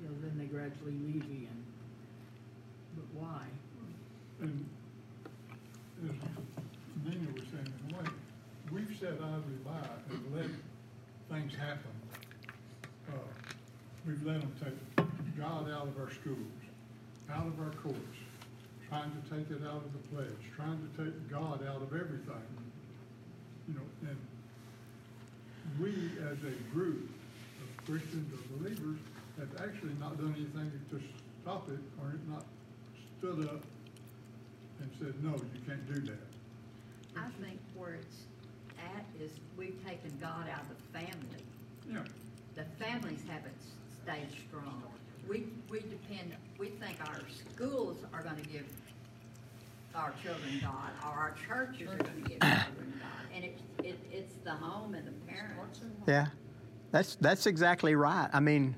you 0.00 0.08
know, 0.08 0.14
then 0.22 0.38
they 0.38 0.46
gradually 0.46 0.92
leave 0.92 1.24
again. 1.24 1.64
But 2.96 3.20
why? 3.20 3.42
And 4.40 4.66
as 6.04 6.14
Nina 7.04 7.32
was 7.32 7.42
saying, 7.52 7.72
in 7.88 7.94
a 7.94 7.98
way, 7.98 8.08
we've 8.72 8.96
said 8.98 9.18
idly 9.22 9.58
by 9.64 9.88
and 10.10 10.19
things 11.30 11.54
happen. 11.54 11.94
Uh, 13.08 13.16
We've 14.06 14.24
let 14.24 14.40
them 14.40 14.52
take 14.64 15.06
God 15.38 15.70
out 15.70 15.86
of 15.86 15.98
our 15.98 16.10
schools, 16.10 16.38
out 17.30 17.46
of 17.46 17.60
our 17.60 17.70
courts, 17.82 18.16
trying 18.88 19.10
to 19.10 19.30
take 19.30 19.50
it 19.50 19.62
out 19.66 19.84
of 19.84 19.92
the 19.92 20.08
pledge, 20.14 20.40
trying 20.56 20.80
to 20.80 21.04
take 21.04 21.30
God 21.30 21.62
out 21.66 21.82
of 21.82 21.92
everything. 21.94 22.48
You 23.68 23.74
know, 23.74 24.08
and 24.08 24.16
we 25.80 25.92
as 26.30 26.38
a 26.42 26.56
group 26.72 27.10
of 27.62 27.84
Christians 27.86 28.32
or 28.32 28.58
believers 28.58 28.98
have 29.38 29.68
actually 29.68 29.94
not 30.00 30.16
done 30.18 30.34
anything 30.36 30.72
to 30.90 31.00
stop 31.42 31.68
it 31.68 31.78
or 32.00 32.14
not 32.28 32.44
stood 33.18 33.46
up 33.48 33.62
and 34.80 34.90
said, 34.98 35.14
no, 35.22 35.32
you 35.32 35.60
can't 35.66 35.86
do 35.94 36.00
that. 36.00 36.26
I 37.16 37.28
think 37.42 37.60
where 37.76 37.94
it's 37.94 38.24
at 38.96 39.04
is 39.22 39.32
we've 39.56 39.78
taken 39.86 40.16
God 40.20 40.46
out 40.52 40.62
of 40.62 40.68
the 40.68 40.98
family. 40.98 41.42
Yeah, 41.90 42.02
The 42.54 42.64
families 42.84 43.20
haven't 43.28 43.54
stayed 44.02 44.28
strong. 44.48 44.82
We, 45.28 45.46
we 45.70 45.80
depend, 45.80 46.34
we 46.58 46.68
think 46.68 46.96
our 47.06 47.20
schools 47.54 47.98
are 48.12 48.22
gonna 48.22 48.40
give 48.42 48.66
our 49.94 50.12
children 50.22 50.60
God, 50.62 50.90
or 51.04 51.08
our 51.10 51.34
churches 51.46 51.88
are 51.88 51.96
gonna 51.96 52.20
give 52.20 52.38
children 52.40 53.00
God. 53.00 53.34
And 53.34 53.44
it's, 53.44 53.62
it, 53.84 53.98
it's 54.12 54.34
the 54.44 54.52
home 54.52 54.94
and 54.94 55.06
the 55.06 55.12
parents. 55.30 55.80
Yeah, 56.06 56.26
that's 56.90 57.16
that's 57.16 57.46
exactly 57.46 57.94
right. 57.94 58.28
I 58.32 58.40
mean, 58.40 58.74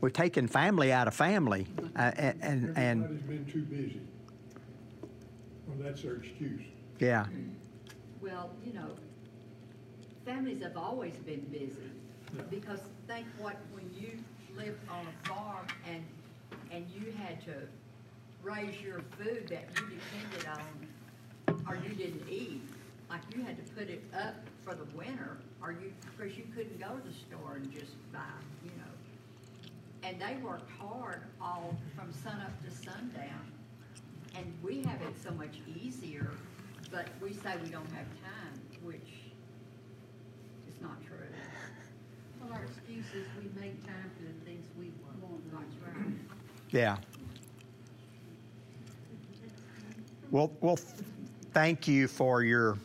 we've 0.00 0.12
taken 0.12 0.46
family 0.48 0.92
out 0.92 1.08
of 1.08 1.14
family, 1.14 1.66
uh, 1.96 2.12
and 2.16 2.38
and, 2.42 2.78
and 2.78 3.04
everybody's 3.04 3.22
been 3.22 3.52
too 3.52 3.62
busy. 3.62 4.00
Well, 5.66 5.76
that's 5.80 6.02
their 6.02 6.16
excuse. 6.16 6.60
yeah, 7.00 7.26
Well, 8.24 8.48
you 8.64 8.72
know, 8.72 8.88
families 10.24 10.62
have 10.62 10.78
always 10.78 11.12
been 11.26 11.40
busy. 11.52 11.90
Yeah. 12.34 12.40
Because 12.48 12.80
think 13.06 13.26
what, 13.38 13.56
when 13.74 13.90
you 13.94 14.12
lived 14.56 14.80
on 14.90 15.06
a 15.06 15.28
farm 15.28 15.66
and, 15.92 16.02
and 16.70 16.86
you 16.88 17.12
had 17.12 17.44
to 17.44 17.52
raise 18.42 18.80
your 18.80 19.02
food 19.18 19.46
that 19.48 19.68
you 19.76 19.98
depended 19.98 20.48
on, 20.48 21.58
or 21.68 21.76
you 21.76 21.94
didn't 21.94 22.26
eat, 22.30 22.62
like 23.10 23.20
you 23.36 23.42
had 23.42 23.58
to 23.58 23.72
put 23.74 23.90
it 23.90 24.02
up 24.18 24.36
for 24.64 24.74
the 24.74 24.84
winter, 24.96 25.36
or 25.62 25.72
you, 25.72 25.92
because 26.16 26.34
you 26.38 26.44
couldn't 26.54 26.80
go 26.80 26.96
to 26.96 27.06
the 27.06 27.14
store 27.14 27.56
and 27.56 27.70
just 27.70 27.92
buy, 28.10 28.20
you 28.64 28.70
know. 28.70 30.08
And 30.08 30.18
they 30.18 30.42
worked 30.42 30.70
hard 30.80 31.20
all 31.42 31.76
from 31.94 32.10
sunup 32.10 32.52
to 32.64 32.70
sundown. 32.70 33.52
And 34.34 34.50
we 34.62 34.78
have 34.82 35.00
it 35.02 35.14
so 35.22 35.30
much 35.32 35.58
easier, 35.80 36.30
but 36.94 37.08
we 37.20 37.32
say 37.32 37.54
we 37.60 37.70
don't 37.70 37.90
have 37.90 38.06
time, 38.22 38.60
which 38.84 39.10
is 40.68 40.80
not 40.80 41.04
true. 41.04 41.16
Well, 42.40 42.52
our 42.52 42.64
excuse 42.64 43.06
is 43.06 43.26
we 43.36 43.60
make 43.60 43.84
time 43.84 44.12
for 44.16 44.22
the 44.22 44.44
things 44.44 44.64
we 44.78 44.92
want. 45.02 45.42
That's 45.50 45.96
right. 45.98 46.14
yeah. 46.70 46.96
Well, 50.30 50.52
well, 50.60 50.78
thank 51.52 51.88
you 51.88 52.06
for 52.06 52.44
your 52.44 52.78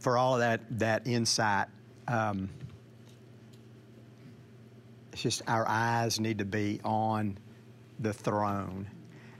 for 0.00 0.16
all 0.16 0.34
of 0.34 0.40
that 0.40 0.62
that 0.78 1.06
insight. 1.06 1.66
Um, 2.06 2.48
it's 5.12 5.20
just 5.20 5.42
our 5.46 5.68
eyes 5.68 6.18
need 6.18 6.38
to 6.38 6.46
be 6.46 6.80
on 6.82 7.36
the 7.98 8.14
throne, 8.14 8.88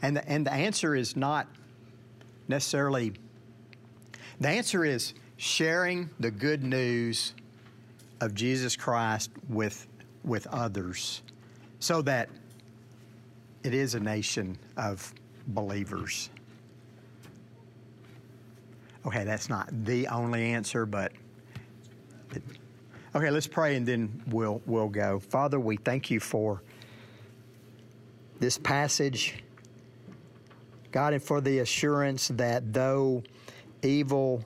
and 0.03 0.17
the, 0.17 0.29
and 0.29 0.47
the 0.47 0.53
answer 0.53 0.95
is 0.95 1.17
not 1.17 1.47
necessarily. 2.49 3.13
The 4.41 4.49
answer 4.49 4.85
is 4.85 5.15
sharing 5.37 6.11
the 6.19 6.31
good 6.31 6.65
news 6.65 7.35
of 8.21 8.35
Jesus 8.35 8.77
Christ 8.77 9.31
with 9.49 9.87
with 10.25 10.47
others 10.49 11.23
so 11.79 12.03
that 12.03 12.29
it 13.63 13.73
is 13.73 13.95
a 13.95 14.01
nation 14.01 14.59
of 14.77 15.13
believers. 15.49 16.31
Okay, 19.07 19.25
that's 19.25 19.49
not 19.49 19.69
the 19.85 20.09
only 20.09 20.53
answer, 20.53 20.85
but 20.85 21.13
it- 22.35 22.43
okay, 23.15 23.31
let's 23.31 23.47
pray 23.47 23.77
and 23.77 23.87
then 23.87 24.23
we'll 24.29 24.61
we'll 24.67 24.89
go. 24.89 25.19
Father, 25.19 25.59
we 25.59 25.77
thank 25.77 26.11
you 26.11 26.21
for 26.21 26.63
this 28.41 28.59
passage. 28.59 29.43
God, 30.91 31.13
and 31.13 31.23
for 31.23 31.41
the 31.41 31.59
assurance 31.59 32.29
that 32.29 32.73
though 32.73 33.23
evil 33.83 34.43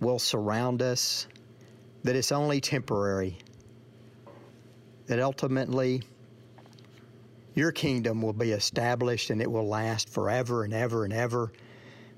will 0.00 0.18
surround 0.18 0.82
us, 0.82 1.26
that 2.02 2.16
it's 2.16 2.32
only 2.32 2.60
temporary, 2.60 3.38
that 5.06 5.20
ultimately 5.20 6.02
your 7.54 7.72
kingdom 7.72 8.22
will 8.22 8.32
be 8.32 8.52
established 8.52 9.30
and 9.30 9.40
it 9.40 9.50
will 9.50 9.66
last 9.66 10.08
forever 10.08 10.64
and 10.64 10.72
ever 10.72 11.04
and 11.04 11.12
ever, 11.12 11.52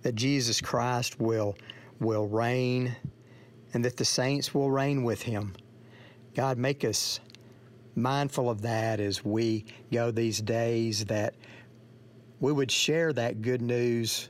that 0.03 0.15
Jesus 0.15 0.61
Christ 0.61 1.21
will, 1.21 1.57
will 2.01 2.27
reign 2.27 2.97
and 3.75 3.85
that 3.85 3.97
the 3.97 4.05
saints 4.05 4.55
will 4.55 4.71
reign 4.71 5.03
with 5.03 5.23
him. 5.23 5.55
God, 6.35 6.59
make 6.59 6.85
us 6.85 7.21
mindful 7.95 8.49
of 8.49 8.63
that 8.63 9.01
as 9.01 9.25
we 9.25 9.65
go 9.91 10.11
these 10.11 10.41
days, 10.41 11.07
that 11.07 11.35
we 12.43 12.51
would 12.51 12.73
share 12.73 13.13
that 13.13 13.41
good 13.41 13.63
news 13.63 14.29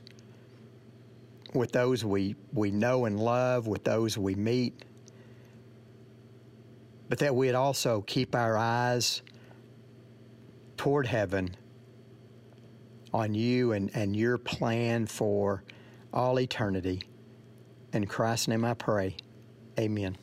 with 1.55 1.71
those 1.71 2.05
we, 2.05 2.35
we 2.53 2.69
know 2.69 3.05
and 3.05 3.19
love, 3.19 3.65
with 3.65 3.83
those 3.83 4.19
we 4.19 4.35
meet, 4.35 4.85
but 7.09 7.17
that 7.17 7.33
we'd 7.33 7.55
also 7.55 8.01
keep 8.01 8.35
our 8.35 8.55
eyes 8.55 9.23
toward 10.77 11.07
heaven 11.07 11.55
on 13.15 13.33
you 13.33 13.71
and, 13.71 13.89
and 13.95 14.15
your 14.15 14.37
plan 14.37 15.07
for 15.07 15.63
all 16.13 16.39
eternity. 16.39 17.01
In 17.93 18.05
Christ's 18.05 18.47
name 18.47 18.63
I 18.63 18.75
pray. 18.75 19.17
Amen. 19.79 20.15